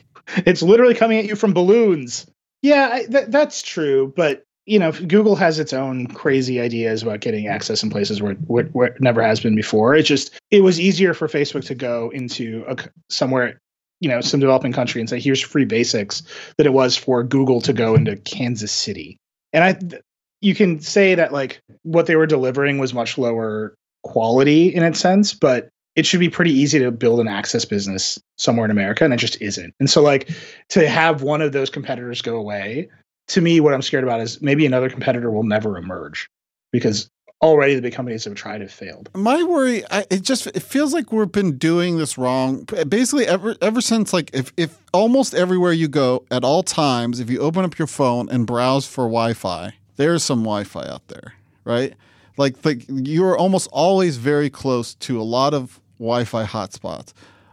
[0.46, 2.26] it's literally coming at you from balloons.
[2.62, 4.12] Yeah, I, th- that's true.
[4.14, 8.34] But you know, Google has its own crazy ideas about getting access in places where,
[8.46, 9.96] where, where it never has been before.
[9.96, 13.60] It just it was easier for Facebook to go into a, c- somewhere,
[14.02, 16.22] you know, some developing country and say, "Here's free basics,"
[16.58, 19.16] that it was for Google to go into Kansas City.
[19.52, 20.00] And I,
[20.40, 24.98] you can say that like what they were delivering was much lower quality in its
[24.98, 29.04] sense, but it should be pretty easy to build an access business somewhere in America,
[29.04, 29.72] and it just isn't.
[29.78, 30.30] And so, like,
[30.70, 32.88] to have one of those competitors go away,
[33.28, 36.28] to me, what I'm scared about is maybe another competitor will never emerge
[36.72, 37.08] because
[37.42, 39.10] already the big companies have tried have failed.
[39.14, 42.66] My worry, I, it just it feels like we've been doing this wrong.
[42.88, 47.28] Basically, ever ever since like if if almost everywhere you go at all times, if
[47.28, 51.34] you open up your phone and browse for Wi-Fi, there's some Wi-Fi out there,
[51.64, 51.94] right?
[52.36, 57.12] Like like you're almost always very close to a lot of Wi-Fi hotspots.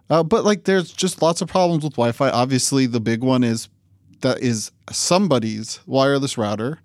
[0.10, 2.30] Uh, but like there's just lots of problems with Wi-Fi.
[2.30, 3.70] Obviously, the big one is
[4.22, 6.80] that is somebody's wireless router,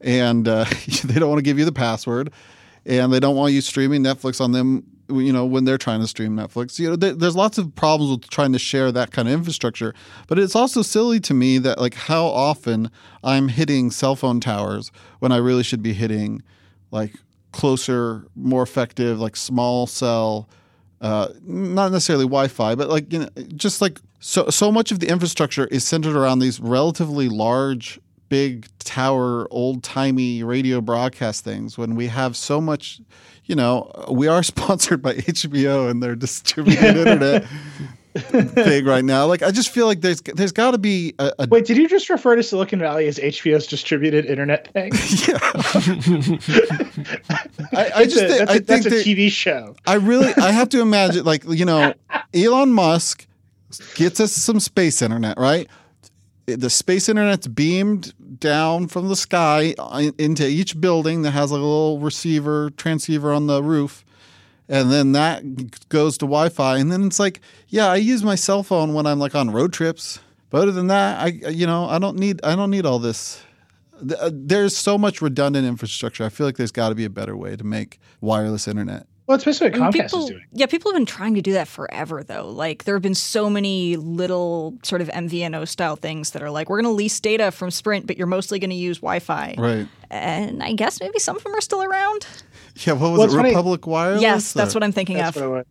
[0.00, 0.64] and uh,
[1.04, 2.32] they don't want to give you the password,
[2.84, 4.84] and they don't want you streaming Netflix on them.
[5.08, 6.80] You know when they're trying to stream Netflix.
[6.80, 9.94] You know there, there's lots of problems with trying to share that kind of infrastructure.
[10.26, 12.90] But it's also silly to me that like how often
[13.22, 14.90] I'm hitting cell phone towers
[15.20, 16.42] when I really should be hitting
[16.90, 17.14] like
[17.52, 20.48] closer, more effective, like small cell
[21.00, 25.08] uh, not necessarily Wi-Fi, but like you know, just like so so much of the
[25.08, 31.76] infrastructure is centered around these relatively large, big tower, old timey radio broadcast things.
[31.78, 33.00] When we have so much,
[33.44, 37.44] you know, we are sponsored by HBO and their distributed internet
[38.16, 39.26] thing right now.
[39.26, 41.86] Like I just feel like there's there's got to be a, a Wait, did you
[41.88, 44.90] just refer to Silicon Valley as HBO's distributed internet thing?
[47.72, 49.76] I, I just a- think, that's, I a, think that's a that- TV show.
[49.86, 51.92] I really I have to imagine like you know
[52.34, 53.26] Elon Musk
[53.96, 55.68] gets us some space internet, right?
[56.46, 59.74] The space internet's beamed down from the sky
[60.18, 64.04] into each building that has a little receiver transceiver on the roof.
[64.68, 68.64] And then that goes to Wi-Fi, and then it's like, yeah, I use my cell
[68.64, 70.18] phone when I'm like on road trips.
[70.50, 73.42] But other than that, I you know I don't need I don't need all this.
[74.18, 76.24] Uh, There's so much redundant infrastructure.
[76.24, 79.06] I feel like there's got to be a better way to make wireless internet.
[79.26, 80.44] Well, it's basically what I mean, Comcast people, is doing.
[80.52, 82.48] Yeah, people have been trying to do that forever, though.
[82.48, 86.68] Like, there have been so many little sort of MVNO style things that are like,
[86.70, 89.54] we're going to lease data from Sprint, but you're mostly going to use Wi Fi.
[89.58, 89.88] Right.
[90.10, 92.26] And I guess maybe some of them are still around.
[92.76, 93.32] Yeah, what was Well, it?
[93.36, 94.22] funny- Republic Wireless?
[94.22, 95.42] yes, that's what I'm thinking That's of.
[95.42, 95.64] what it was.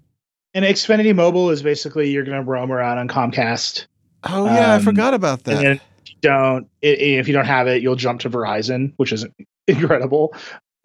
[0.54, 3.88] And Xfinity Mobile is basically you're going to roam around on Comcast.
[4.24, 5.58] Oh yeah, I Um, forgot about that.
[5.58, 5.72] And then
[6.04, 9.26] if you don't, i- if you don't have it, you'll jump to Verizon, which is
[9.68, 10.34] incredible.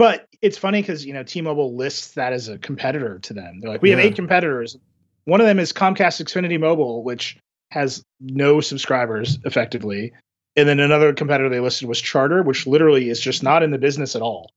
[0.01, 3.61] But it's funny because you know T-Mobile lists that as a competitor to them.
[3.61, 4.07] They're like, we have Yeah.
[4.07, 4.79] eight competitors.
[5.27, 7.37] One of them is Comcast Xfinity Mobile, which
[7.71, 10.13] has no subscribers effectively.
[10.57, 13.79] And then another competitor they listed was Charter, which literally is just not in the
[13.79, 14.51] business at all.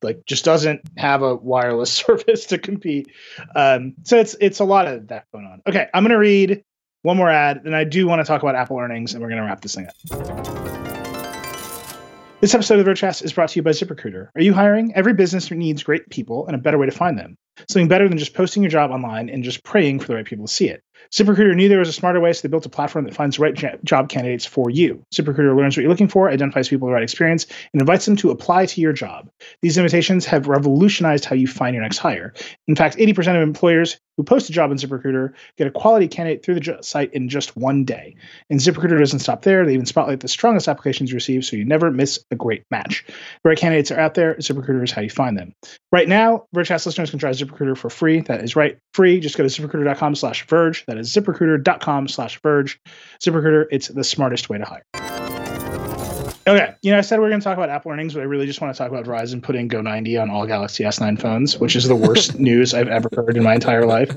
[0.00, 3.08] Like just doesn't have a wireless service to compete.
[3.54, 5.60] Um, so it's it's a lot of that going on.
[5.66, 6.64] Okay, I'm gonna read
[7.02, 9.44] one more ad, and I do want to talk about Apple earnings, and we're gonna
[9.44, 10.71] wrap this thing up.
[12.42, 14.30] This episode of Vergecast is brought to you by ZipRecruiter.
[14.34, 14.92] Are you hiring?
[14.96, 17.38] Every business needs great people and a better way to find them.
[17.68, 20.46] Something better than just posting your job online and just praying for the right people
[20.46, 20.82] to see it.
[21.10, 23.42] ZipRecruiter knew there was a smarter way, so they built a platform that finds the
[23.42, 25.04] right job candidates for you.
[25.12, 28.16] ZipRecruiter learns what you're looking for, identifies people with the right experience, and invites them
[28.16, 29.28] to apply to your job.
[29.60, 32.32] These invitations have revolutionized how you find your next hire.
[32.66, 36.44] In fact, 80% of employers who post a job on ZipRecruiter get a quality candidate
[36.44, 38.14] through the site in just one day.
[38.50, 39.64] And ZipRecruiter doesn't stop there.
[39.64, 43.04] They even spotlight the strongest applications received so you never miss a great match.
[43.06, 44.34] The right candidates are out there.
[44.36, 45.54] ZipRecruiter is how you find them.
[45.90, 48.20] Right now, Vergecast listeners can try ZipRecruiter for free.
[48.20, 49.20] That is right, free.
[49.20, 50.84] Just go to ziprecruiter.com slash Verge.
[50.86, 52.80] That is ziprecruiter.com slash Verge.
[53.22, 54.84] ZipRecruiter, it's the smartest way to hire.
[56.46, 58.24] Okay, you know, I said we are going to talk about Apple earnings, but I
[58.24, 61.76] really just want to talk about Verizon putting Go90 on all Galaxy S9 phones, which
[61.76, 64.10] is the worst news I've ever heard in my entire life.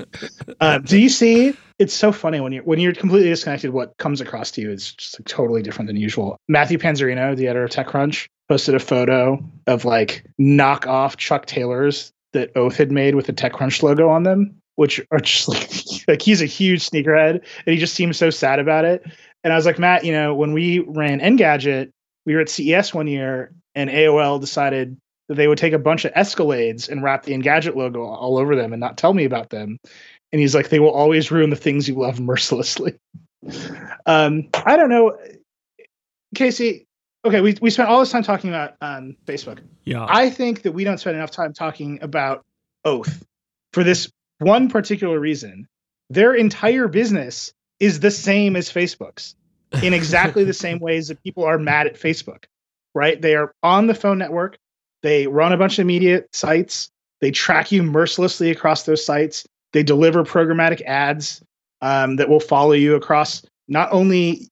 [0.60, 1.54] Uh, do you see?
[1.78, 3.70] It's so funny when you're when you're completely disconnected.
[3.70, 6.36] What comes across to you is just like totally different than usual.
[6.48, 12.56] Matthew Panzarino, the editor of TechCrunch, posted a photo of like knockoff Chuck Taylors that
[12.56, 15.70] Oath had made with the TechCrunch logo on them, which are just like
[16.08, 19.04] like he's a huge sneakerhead and he just seems so sad about it.
[19.44, 21.90] And I was like, Matt, you know, when we ran Engadget
[22.26, 26.04] we were at CES one year and AOL decided that they would take a bunch
[26.04, 29.50] of Escalades and wrap the Engadget logo all over them and not tell me about
[29.50, 29.78] them.
[30.32, 32.98] And he's like, they will always ruin the things you love mercilessly.
[34.04, 35.16] um, I don't know.
[36.34, 36.85] Casey,
[37.26, 39.58] okay, we, we spent all this time talking about um, Facebook.
[39.84, 40.06] Yeah.
[40.08, 42.44] I think that we don't spend enough time talking about
[42.84, 43.24] Oath
[43.72, 45.66] for this one particular reason.
[46.08, 49.34] Their entire business is the same as Facebook's
[49.82, 52.44] in exactly the same ways that people are mad at Facebook,
[52.94, 53.20] right?
[53.20, 54.56] They are on the phone network,
[55.02, 59.82] they run a bunch of media sites, they track you mercilessly across those sites, they
[59.82, 61.42] deliver programmatic ads
[61.82, 64.48] um, that will follow you across not only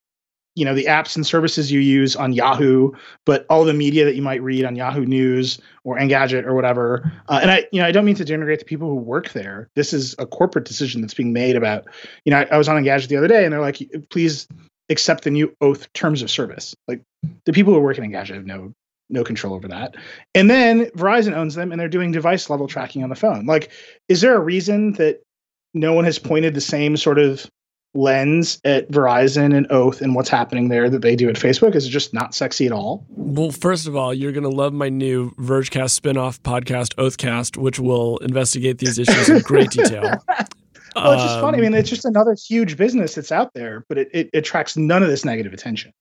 [0.55, 2.93] you know the apps and services you use on Yahoo,
[3.27, 7.13] but all the media that you might read on Yahoo News or Engadget or whatever.
[7.29, 9.69] Uh, and I, you know, I don't mean to denigrate the people who work there.
[9.75, 11.87] This is a corporate decision that's being made about.
[12.25, 14.47] You know, I, I was on Engadget the other day, and they're like, "Please
[14.91, 16.75] accept the new oath terms of service.
[16.87, 17.03] Like
[17.45, 18.75] the people who are working Engadget have no
[19.11, 19.97] no control over that.
[20.35, 23.45] And then Verizon owns them and they're doing device level tracking on the phone.
[23.47, 23.71] Like,
[24.09, 25.23] is there a reason that
[25.75, 27.47] no one has pointed the same sort of
[27.95, 31.75] lens at Verizon and Oath and what's happening there that they do at Facebook?
[31.75, 33.07] Is it just not sexy at all?
[33.09, 37.79] Well, first of all, you're going to love my new Vergecast spinoff podcast, Oathcast, which
[37.79, 40.23] will investigate these issues in great detail.
[40.97, 41.59] Well, it's just um, funny.
[41.59, 45.03] I mean, it's just another huge business that's out there, but it, it attracts none
[45.03, 45.93] of this negative attention.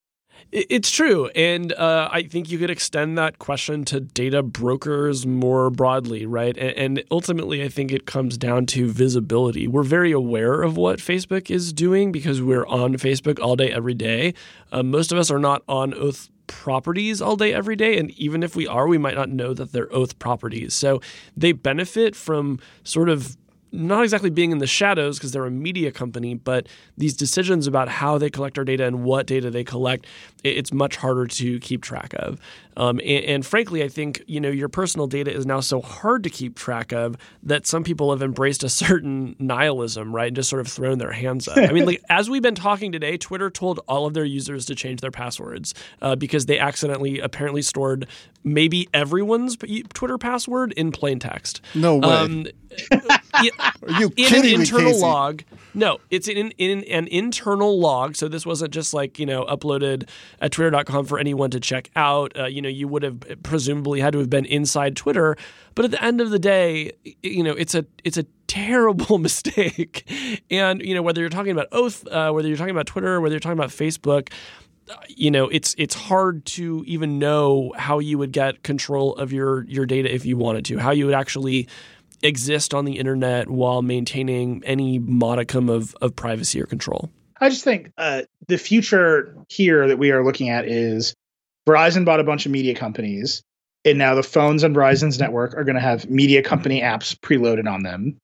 [0.52, 1.28] It's true.
[1.30, 6.58] And uh, I think you could extend that question to data brokers more broadly, right?
[6.58, 9.68] And, ultimately, I think it comes down to visibility.
[9.68, 13.96] We're very aware of what Facebook is doing because we're on Facebook all day, every
[13.96, 14.34] day.
[14.72, 17.98] Uh, most of us are not on Oath properties all day, every day.
[17.98, 20.74] And even if we are, we might not know that they're Oath properties.
[20.74, 21.02] So
[21.36, 23.38] they benefit from sort of
[23.74, 27.90] not exactly being in the shadows because they're a media company, but these decisions about
[27.90, 30.06] how they collect our data and what data they collect,
[30.44, 32.40] it's much harder to keep track of.
[32.78, 36.24] Um, and, and, frankly, I think you know your personal data is now so hard
[36.24, 40.50] to keep track of that some people have embraced a certain nihilism, right, and just
[40.50, 41.58] sort of thrown their hands up.
[41.58, 44.76] I mean, like as we've been talking today, Twitter told all of their users to
[44.76, 48.08] change their passwords uh, because they accidentally apparently stored
[48.44, 49.56] maybe everyone's
[49.94, 51.62] Twitter password in plain text.
[51.76, 52.08] No way.
[52.08, 52.46] Um,
[53.64, 55.44] Are you in an internal me, log.
[55.74, 58.16] No, it's in, in an internal log.
[58.16, 60.08] So this wasn't just like you know uploaded
[60.42, 62.38] at Twitter.com for anyone to check out.
[62.38, 65.36] Uh, you know, you would have presumably had to have been inside Twitter.
[65.76, 66.92] But at the end of the day,
[67.22, 70.10] you know, it's a it's a terrible mistake.
[70.52, 73.34] And you know, whether you're talking about Oath, uh, whether you're talking about Twitter, whether
[73.34, 74.30] you're talking about Facebook
[75.08, 79.64] you know it's it's hard to even know how you would get control of your
[79.66, 81.68] your data if you wanted to how you would actually
[82.24, 87.12] exist on the internet while maintaining any modicum of, of privacy or control?
[87.40, 91.14] I just think uh, the future here that we are looking at is
[91.68, 93.44] Verizon bought a bunch of media companies,
[93.86, 97.70] and now the phones on Verizon's network are going to have media company apps preloaded
[97.70, 98.18] on them.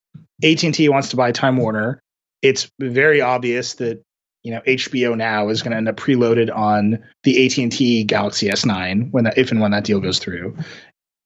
[0.43, 2.01] AT&T wants to buy Time Warner.
[2.41, 4.01] It's very obvious that
[4.43, 9.11] you know HBO now is going to end up preloaded on the AT&T Galaxy S9
[9.11, 10.55] when that if and when that deal goes through.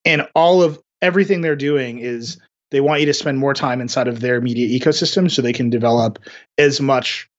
[0.03, 2.39] And all of everything they're doing is
[2.73, 5.69] they want you to spend more time inside of their media ecosystem so they can
[5.69, 6.17] develop
[6.57, 7.29] as much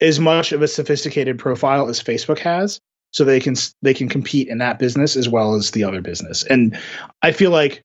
[0.00, 4.46] as much of a sophisticated profile as Facebook has so they can they can compete
[4.46, 6.44] in that business as well as the other business.
[6.44, 6.78] And
[7.20, 7.82] I feel like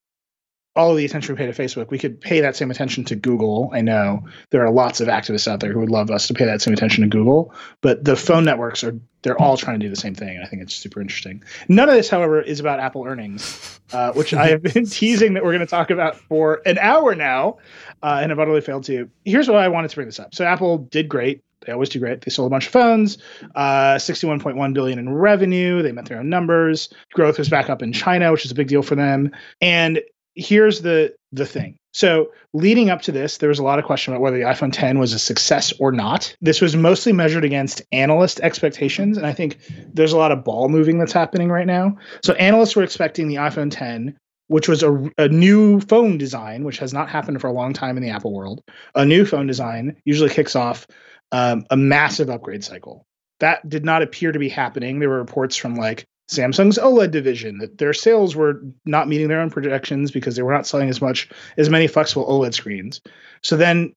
[0.76, 3.70] all the attention we pay to Facebook, we could pay that same attention to Google.
[3.74, 6.46] I know there are lots of activists out there who would love us to pay
[6.46, 9.90] that same attention to Google, but the phone networks are they're all trying to do
[9.90, 10.36] the same thing.
[10.36, 11.44] And I think it's super interesting.
[11.68, 15.44] None of this, however, is about Apple earnings, uh, which I have been teasing that
[15.44, 17.58] we're going to talk about for an hour now,
[18.04, 19.10] uh, and have utterly failed to.
[19.24, 20.36] Here's why I wanted to bring this up.
[20.36, 21.42] So Apple did great.
[21.66, 22.22] They always do great.
[22.22, 23.18] They sold a bunch of phones,
[23.56, 25.82] uh, 61.1 billion in revenue.
[25.82, 26.90] They met their own numbers.
[27.14, 29.32] Growth was back up in China, which is a big deal for them.
[29.62, 30.02] And
[30.36, 31.78] here's the the thing.
[31.94, 34.72] So leading up to this, there was a lot of question about whether the iPhone
[34.72, 36.36] 10 was a success or not.
[36.42, 39.58] This was mostly measured against analyst expectations, and I think
[39.94, 41.98] there's a lot of ball moving that's happening right now.
[42.24, 44.18] So analysts were expecting the iPhone 10
[44.48, 47.98] which was a, a new phone design, which has not happened for a long time
[47.98, 48.62] in the Apple world.
[48.94, 50.86] A new phone design usually kicks off
[51.32, 53.06] um, a massive upgrade cycle.
[53.40, 55.00] That did not appear to be happening.
[55.00, 59.42] There were reports from like Samsung's OLED division that their sales were not meeting their
[59.42, 63.02] own projections because they were not selling as much as many flexible OLED screens.
[63.44, 63.94] So then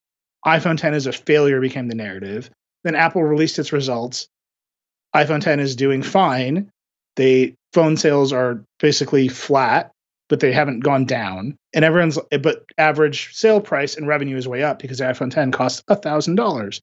[0.47, 2.51] iPhone 10 as a failure became the narrative.
[2.85, 4.29] Then Apple released its results.
[5.17, 6.71] iPhone 10 is doing fine.
[7.17, 9.91] They phone sales are basically flat,
[10.29, 11.57] but they haven't gone down.
[11.75, 15.51] And everyone's but average sale price and revenue is way up because the iPhone 10
[15.51, 16.81] costs thousand dollars.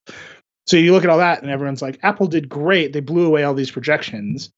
[0.65, 2.93] So you look at all that and everyone's like, Apple did great.
[2.93, 4.49] They blew away all these projections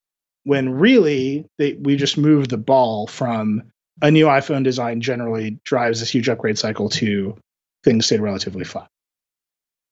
[0.47, 3.61] when really they, we just moved the ball from
[4.01, 7.35] a new iPhone design generally drives this huge upgrade cycle to
[7.83, 8.87] things stayed relatively flat.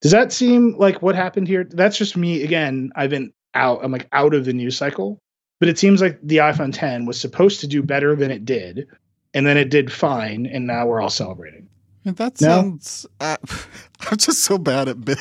[0.02, 1.66] Does that seem like what happened here?
[1.66, 2.94] That's just me again.
[2.96, 3.84] I've been out.
[3.84, 5.20] I'm like out of the news cycle,
[5.60, 8.88] but it seems like the iPhone 10 was supposed to do better than it did,
[9.34, 11.68] and then it did fine, and now we're all celebrating.
[12.06, 13.06] That sounds.
[13.20, 13.28] No?
[13.28, 13.38] Uh,
[14.10, 15.20] I'm just so bad at bit.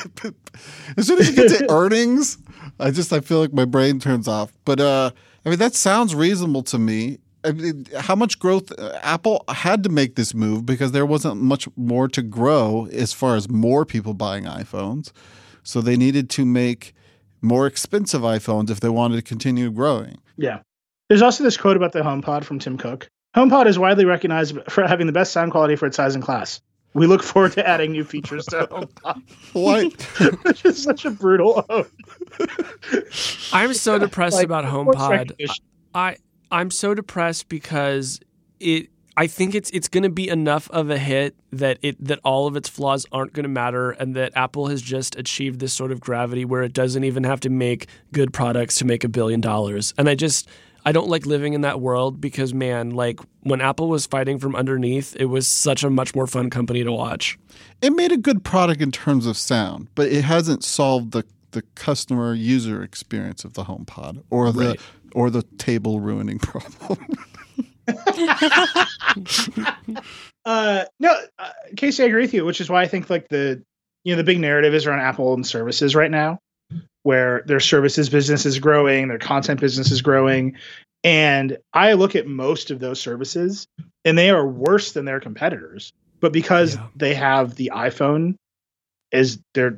[0.95, 2.37] As soon as you get to earnings,
[2.79, 4.53] I just I feel like my brain turns off.
[4.63, 5.11] But uh,
[5.45, 7.19] I mean that sounds reasonable to me.
[7.43, 11.39] I mean, how much growth uh, Apple had to make this move because there wasn't
[11.39, 15.11] much more to grow as far as more people buying iPhones.
[15.61, 16.95] So they needed to make
[17.41, 20.17] more expensive iPhones if they wanted to continue growing.
[20.37, 20.61] Yeah.
[21.09, 23.07] There's also this quote about the HomePod from Tim Cook.
[23.35, 26.61] HomePod is widely recognized for having the best sound quality for its size and class.
[26.95, 29.21] We look forward to adding new features to HomePod.
[29.51, 30.01] What?
[30.45, 31.91] Which is such a brutal ode.
[33.51, 35.33] I'm so depressed like, about HomePod.
[35.93, 36.15] I
[36.49, 38.21] I'm so depressed because
[38.61, 42.19] it I think it's it's going to be enough of a hit that it that
[42.23, 45.73] all of its flaws aren't going to matter, and that Apple has just achieved this
[45.73, 49.09] sort of gravity where it doesn't even have to make good products to make a
[49.09, 49.93] billion dollars.
[49.97, 50.47] And I just
[50.85, 54.55] I don't like living in that world because man, like when Apple was fighting from
[54.55, 57.39] underneath, it was such a much more fun company to watch.
[57.81, 61.63] It made a good product in terms of sound, but it hasn't solved the the
[61.73, 64.79] customer user experience of the HomePod or the right.
[65.13, 66.99] or the table ruining problem.
[70.45, 73.63] uh, no, uh, Casey, I agree with you, which is why I think like the
[74.03, 76.39] you know the big narrative is around Apple and services right now
[77.05, 80.57] where their services business is growing, their content business is growing.
[81.03, 83.67] And I look at most of those services
[84.03, 85.93] and they are worse than their competitors.
[86.19, 86.87] But because yeah.
[86.95, 88.37] they have the iPhone
[89.13, 89.77] as their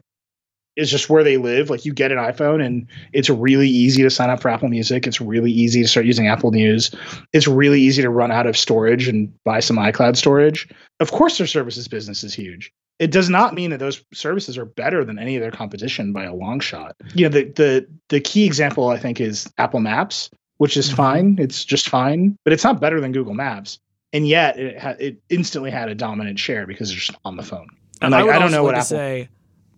[0.77, 1.69] is just where they live.
[1.69, 5.05] Like you get an iPhone and it's really easy to sign up for Apple Music.
[5.05, 6.95] It's really easy to start using Apple News.
[7.33, 10.69] It's really easy to run out of storage and buy some iCloud storage.
[11.01, 14.65] Of course their services business is huge it does not mean that those services are
[14.65, 16.95] better than any of their competition by a long shot.
[17.13, 20.95] You know, the the the key example I think is Apple Maps, which is mm-hmm.
[20.95, 21.37] fine.
[21.39, 23.79] It's just fine, but it's not better than Google Maps.
[24.13, 27.43] And yet it ha- it instantly had a dominant share because it's just on the
[27.43, 27.67] phone.
[28.01, 29.29] And like, I, I don't know what Apple say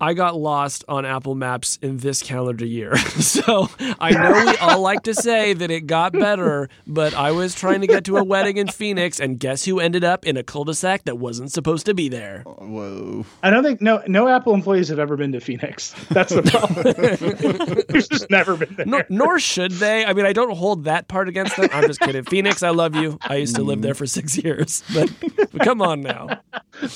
[0.02, 2.98] I got lost on Apple Maps in this calendar year.
[2.98, 3.70] so
[4.00, 7.82] I know we all like to say that it got better, but I was trying
[7.82, 11.04] to get to a wedding in Phoenix, and guess who ended up in a cul-de-sac
[11.04, 12.44] that wasn't supposed to be there?
[12.46, 13.26] Whoa!
[13.44, 15.94] I don't think no no Apple employees have ever been to Phoenix.
[16.10, 17.86] That's the problem.
[17.90, 18.86] There's just never been there.
[18.86, 20.06] Nor, nor, should they.
[20.06, 21.70] I mean, I don't hold that part against them.
[21.74, 22.24] I'm just kidding.
[22.24, 23.18] Phoenix, I love you.
[23.22, 25.12] I used to live there for six years, but,
[25.52, 26.40] but come on now.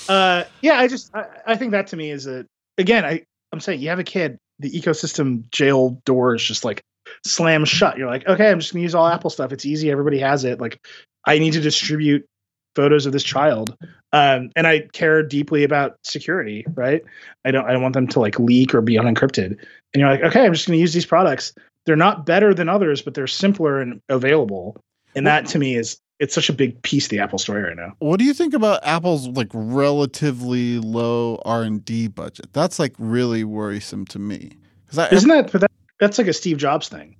[0.07, 2.45] Uh, yeah, I just I, I think that to me is a
[2.77, 6.81] again, I, I'm saying you have a kid, the ecosystem jail door is just like
[7.25, 7.97] slam shut.
[7.97, 9.51] You're like, okay, I'm just gonna use all Apple stuff.
[9.51, 9.91] It's easy.
[9.91, 10.59] Everybody has it.
[10.59, 10.79] Like,
[11.25, 12.25] I need to distribute
[12.75, 13.75] photos of this child,
[14.13, 16.65] um, and I care deeply about security.
[16.73, 17.03] Right?
[17.45, 17.65] I don't.
[17.65, 19.57] I don't want them to like leak or be unencrypted.
[19.93, 21.53] And you're like, okay, I'm just gonna use these products.
[21.85, 24.77] They're not better than others, but they're simpler and available.
[25.15, 27.75] And that to me is it's such a big piece of the Apple story right
[27.75, 27.93] now.
[27.99, 32.53] What do you think about Apple's like relatively low R and D budget?
[32.53, 34.53] That's like really worrisome to me.
[35.11, 37.15] Isn't that but that, that's like a Steve Jobs thing?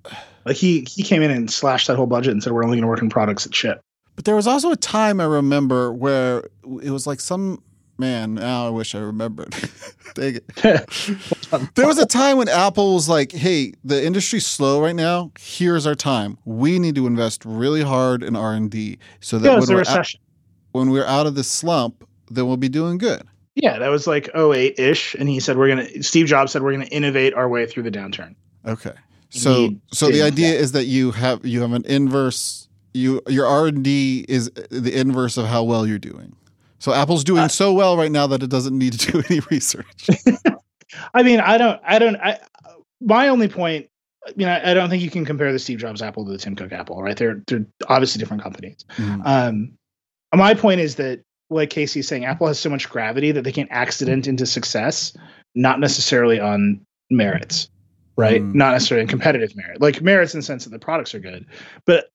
[0.46, 2.84] Like he he came in and slashed that whole budget and said we're only going
[2.84, 3.82] to work on products that ship.
[4.16, 6.44] But there was also a time I remember where
[6.84, 7.64] it was like some
[8.04, 8.34] man.
[8.34, 9.56] Now I wish I remembered.
[10.14, 10.48] Dang it.
[11.76, 15.32] there was a time when Apple was like, "Hey, the industry's slow right now.
[15.40, 16.38] Here's our time.
[16.46, 19.80] We need to invest really hard in R and D so that Yeah, when, we're
[19.80, 20.20] recession.
[20.20, 23.24] out, when we're out of this slump, then we'll be doing good."
[23.56, 25.14] Yeah, that was like 08 ish.
[25.14, 27.68] And he said, we're going to, Steve Jobs said, we're going to innovate our way
[27.68, 28.34] through the downturn.
[28.66, 28.94] Okay.
[29.30, 33.46] So Need so the idea is that you have you have an inverse you your
[33.46, 36.36] R and D is the inverse of how well you're doing.
[36.84, 39.40] So Apple's doing Uh, so well right now that it doesn't need to do any
[39.50, 40.10] research.
[41.14, 42.40] I mean, I don't, I don't, I,
[43.00, 43.88] my only point,
[44.28, 46.58] I mean, I, don't think you can compare the Steve Jobs Apple to the Tim
[46.58, 47.16] Cook Apple, right?
[47.16, 48.84] They're, they're obviously different companies.
[48.98, 49.26] Mhm.
[49.26, 49.78] Um,
[50.36, 53.70] my point is that, like Casey's saying, Apple has so much gravity that they can
[53.70, 55.16] accident into success,
[55.56, 57.70] not necessarily on merits,
[58.18, 58.42] right?
[58.42, 58.56] Mm.
[58.56, 61.46] Not necessarily in competitive merit, like merits in the sense that the products are good,
[61.86, 62.10] but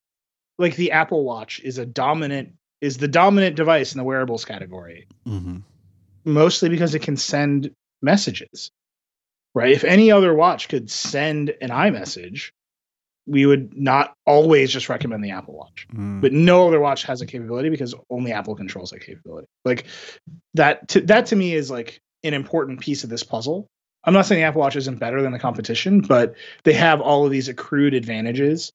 [0.59, 5.07] like the Apple Watch is a dominant, is the dominant device in the wearables category,
[5.27, 5.63] Mhm.
[6.25, 7.71] mostly because it can send
[8.03, 8.71] messages,
[9.55, 9.73] right?
[9.73, 12.51] If any other watch could send an iMessage,
[13.27, 16.21] we would not always just recommend the Apple Watch Mm.
[16.23, 19.47] but no other watch has a capability because only Apple controls that capability.
[19.67, 19.85] Like
[20.55, 23.67] that to, that to me is like an important piece of this puzzle.
[24.05, 27.27] I'm not saying the Apple Watch isn't better than the competition, but they have all
[27.27, 28.73] of these accrued advantages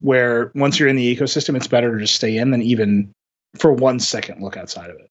[0.00, 3.10] where once you're in the ecosystem, it's better to just stay in than even
[3.58, 5.10] for one second look outside of it.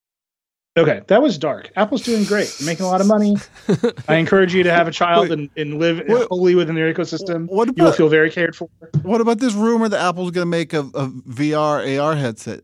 [0.78, 1.72] Okay, that was dark.
[1.76, 3.36] Apple's doing great, They're making a lot of money.
[4.08, 5.32] I encourage you to have a child Wait.
[5.40, 7.48] and, and live What- wholly within their ecosystem.
[7.48, 8.70] What You will feel very cared for.
[9.02, 12.62] what about this rumor that Apple's going to make a, a VR AR headset?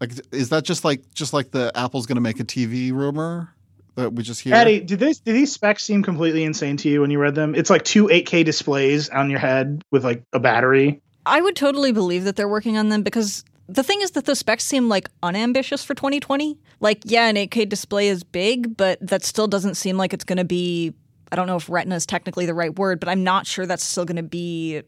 [0.00, 3.52] Like, is that just like just like the Apple's going to make a TV rumor
[3.96, 4.54] that we just hear?
[4.54, 7.54] Adi, did this did these specs seem completely insane to you when you read them?
[7.54, 11.02] It's like two 8K displays on your head with like a battery.
[11.26, 14.34] I would totally believe that they're working on them because the thing is that the
[14.34, 16.58] specs seem like unambitious for 2020.
[16.80, 20.38] Like, yeah, an 8K display is big, but that still doesn't seem like it's going
[20.38, 20.92] to be.
[21.32, 23.84] I don't know if retina is technically the right word, but I'm not sure that's
[23.84, 24.82] still going to be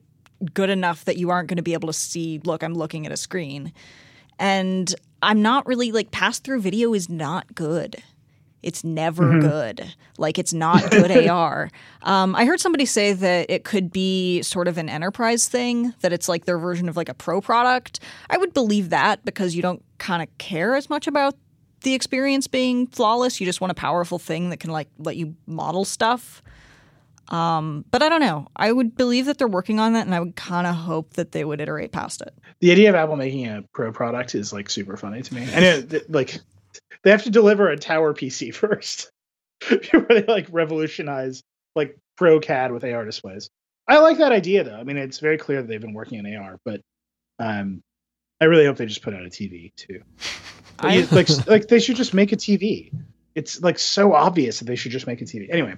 [0.55, 3.13] good enough that you aren't going to be able to see, look, I'm looking at
[3.13, 3.73] a screen.
[4.41, 4.93] And
[5.23, 8.03] I'm not really like pass through video is not good.
[8.63, 9.93] It's never good.
[10.19, 11.71] Like it's not good AR.
[12.03, 16.13] Um, I heard somebody say that it could be sort of an enterprise thing, that
[16.13, 18.01] it's like their version of like a pro product.
[18.31, 21.35] I would believe that because you don't kind of care as much about
[21.83, 23.41] the experience being flawless.
[23.41, 26.41] You just want a powerful thing that can like let you model stuff.
[27.29, 28.47] Um, but I don't know.
[28.57, 31.33] I would believe that they're working on that, and I would kind of hope that
[31.33, 32.35] they would iterate past it.
[32.61, 35.43] The idea of Apple making a pro product is like super funny to me.
[35.45, 36.41] It- like
[37.05, 39.11] they have to deliver a tower PC first
[39.69, 41.43] before they like revolutionize
[41.75, 43.49] like pro CAD with AR displays.
[43.89, 44.77] I like that idea though.
[44.77, 46.81] I mean, it's very clear that they've been working on AR, but
[47.39, 47.83] um,
[48.41, 50.03] I really hope they just put out a TV too.
[50.79, 52.93] I- like like they should just make a TV.
[53.35, 55.49] It's like so obvious that they should just make a TV.
[55.51, 55.75] Anyway,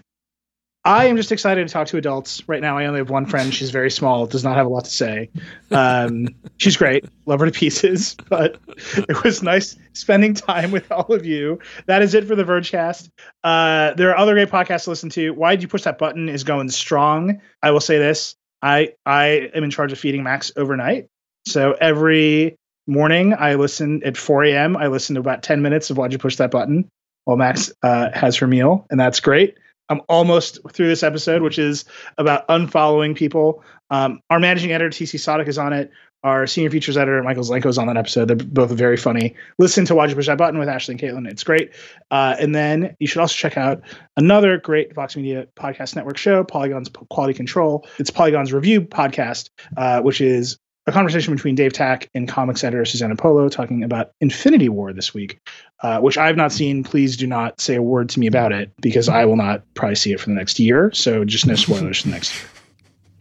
[0.87, 2.47] I am just excited to talk to adults.
[2.47, 3.55] Right now, I only have one friend.
[3.55, 5.31] She's very small, does not have a lot to say.
[5.71, 6.29] Um,
[6.59, 8.17] she's great, love her to pieces.
[8.29, 8.59] But
[8.97, 11.59] it was nice spending time with all of you.
[11.87, 13.09] That is it for the Vergecast.
[13.45, 15.31] Uh, there are other great podcasts to listen to.
[15.31, 16.29] Why did you push that button?
[16.29, 17.41] Is going strong.
[17.63, 21.09] I will say this: I I am in charge of feeding Max overnight.
[21.47, 22.57] So every
[22.87, 24.77] morning I listen at 4 a.m.
[24.77, 26.91] I listen to about 10 minutes of Why'd You Push That Button
[27.25, 29.55] while Max uh, has her meal, and that's great.
[29.89, 31.85] I'm almost through this episode, which is
[32.19, 33.63] about unfollowing people.
[33.91, 35.91] Um, our managing editor, TC Sottek, is on it.
[36.23, 38.29] Our senior features editor, Michael Zelenko, is on that episode.
[38.29, 39.35] They're both very funny.
[39.59, 41.31] Listen to Why'd You Push That Button with Ashley and Kaitlyn.
[41.31, 41.73] It's great.
[42.11, 43.83] Uh, and then you should also check out
[44.17, 47.87] another great Vox Media Podcast Network show, Polygon's Quality Control.
[47.99, 50.57] It's Polygon's review podcast, uh, which is
[50.87, 55.15] a conversation between Dave Tach and comics editor Susana Polo talking about Infinity War this
[55.15, 55.41] week,
[55.83, 56.85] uh, which I have not seen.
[56.85, 59.97] Please do not say a word to me about it because I will not probably
[59.97, 60.93] see it for the next year.
[60.93, 62.51] So just no spoilers for the next year.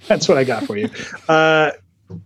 [0.08, 0.90] That's what I got for you.
[1.30, 1.72] Uh,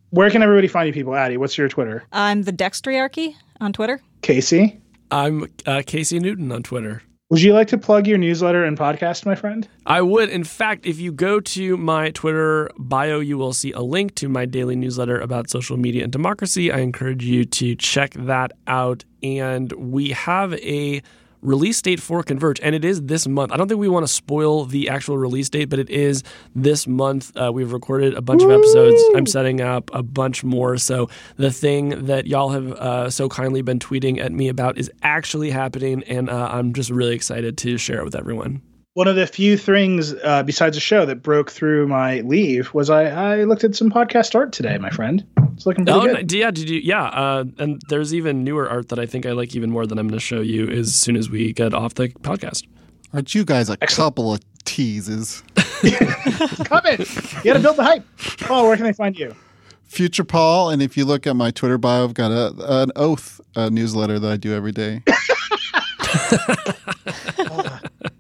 [0.09, 1.13] where can everybody find you people?
[1.13, 2.03] Adi, what's your Twitter?
[2.11, 4.01] I'm the Dextriarchy on Twitter.
[4.21, 4.81] Casey,
[5.11, 7.03] I'm uh, Casey Newton on Twitter.
[7.29, 9.67] Would you like to plug your newsletter and podcast, my friend?
[9.85, 10.29] I would.
[10.29, 14.29] In fact, if you go to my Twitter bio, you will see a link to
[14.29, 16.71] my daily newsletter about social media and democracy.
[16.71, 19.03] I encourage you to check that out.
[19.21, 21.01] And we have a
[21.47, 23.53] release date for Converge, and it is this month.
[23.53, 26.21] I don't think we want to spoil the actual release date, but it is
[26.53, 27.35] this month.
[27.37, 28.51] Uh, we've recorded a bunch Woo!
[28.51, 29.01] of episodes.
[29.15, 30.77] I'm setting up a bunch more.
[30.77, 34.91] So the thing that y'all have uh, so kindly been tweeting at me about is
[35.01, 38.61] actually happening, and uh, I'm just really excited to share it with everyone
[38.97, 42.89] one of the few things uh, besides the show that broke through my leave was
[42.89, 45.23] I, I looked at some podcast art today, my friend.
[45.53, 46.31] It's looking pretty oh, good.
[46.31, 46.79] Yeah, did you?
[46.83, 49.99] Yeah, uh, and there's even newer art that I think I like even more than
[49.99, 52.65] I'm going to show you as soon as we get off the podcast.
[53.13, 54.15] Aren't you guys a Excellent.
[54.15, 55.43] couple of teases?
[55.55, 56.99] Come in.
[56.99, 58.03] You got to build the hype.
[58.39, 59.35] Paul, where can they find you?
[59.83, 63.39] Future Paul, and if you look at my Twitter bio, I've got a, an oath
[63.55, 65.03] newsletter that I do every day.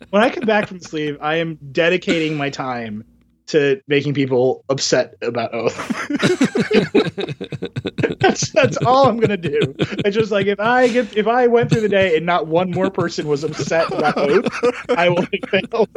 [0.09, 3.03] when I come back from sleep, I am dedicating my time
[3.47, 5.77] to making people upset about Oath.
[8.19, 9.59] that's that's all I'm gonna do.
[9.79, 12.71] It's just like if I get if I went through the day and not one
[12.71, 14.47] more person was upset about Oath,
[14.89, 15.87] I will fail.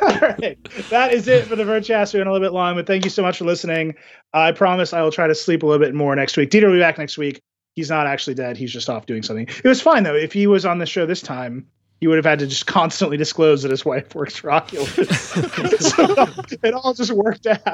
[0.00, 0.58] all right,
[0.90, 2.14] that is it for the Vergecast.
[2.14, 3.94] We went a little bit long, but thank you so much for listening.
[4.32, 6.50] I promise I will try to sleep a little bit more next week.
[6.50, 7.40] Dieter will be back next week.
[7.74, 8.56] He's not actually dead.
[8.56, 9.48] He's just off doing something.
[9.48, 10.14] It was fine though.
[10.14, 11.66] If he was on the show this time,
[12.04, 14.92] he would have had to just constantly disclose that his wife works for Oculus.
[14.94, 16.26] so
[16.62, 17.64] it all just worked out.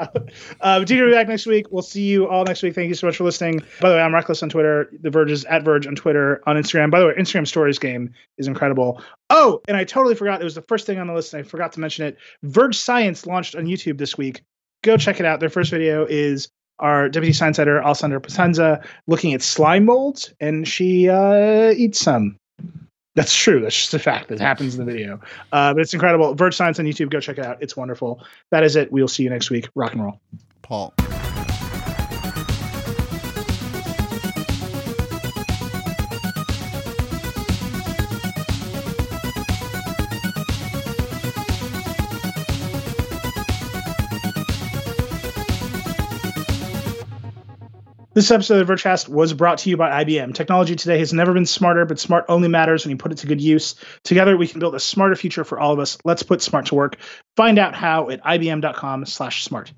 [0.61, 1.65] Uh, but will be back next week.
[1.69, 2.73] We'll see you all next week.
[2.73, 3.59] Thank you so much for listening.
[3.81, 4.89] By the way, I'm Reckless on Twitter.
[5.01, 6.89] The Verge is at Verge on Twitter, on Instagram.
[6.91, 9.03] By the way, Instagram Stories game is incredible.
[9.29, 10.39] Oh, and I totally forgot.
[10.39, 12.17] It was the first thing on the list, and I forgot to mention it.
[12.43, 14.43] Verge Science launched on YouTube this week.
[14.81, 15.41] Go check it out.
[15.41, 16.47] Their first video is
[16.79, 22.37] our deputy science editor, Alessandra Potenza, looking at slime molds, and she uh, eats some.
[23.15, 23.59] That's true.
[23.59, 25.19] That's just a fact that happens in the video.
[25.51, 26.33] Uh, but it's incredible.
[26.33, 27.09] Verge Science on YouTube.
[27.09, 27.57] Go check it out.
[27.61, 28.23] It's wonderful.
[28.51, 28.91] That is it.
[28.91, 29.67] We'll see you next week.
[29.75, 30.21] Rock and roll.
[30.61, 30.93] Paul.
[48.13, 50.33] This episode of Vergecast was brought to you by IBM.
[50.33, 53.27] Technology today has never been smarter, but smart only matters when you put it to
[53.27, 53.75] good use.
[54.03, 55.97] Together, we can build a smarter future for all of us.
[56.03, 56.97] Let's put smart to work.
[57.37, 59.71] Find out how at ibm.com/smart.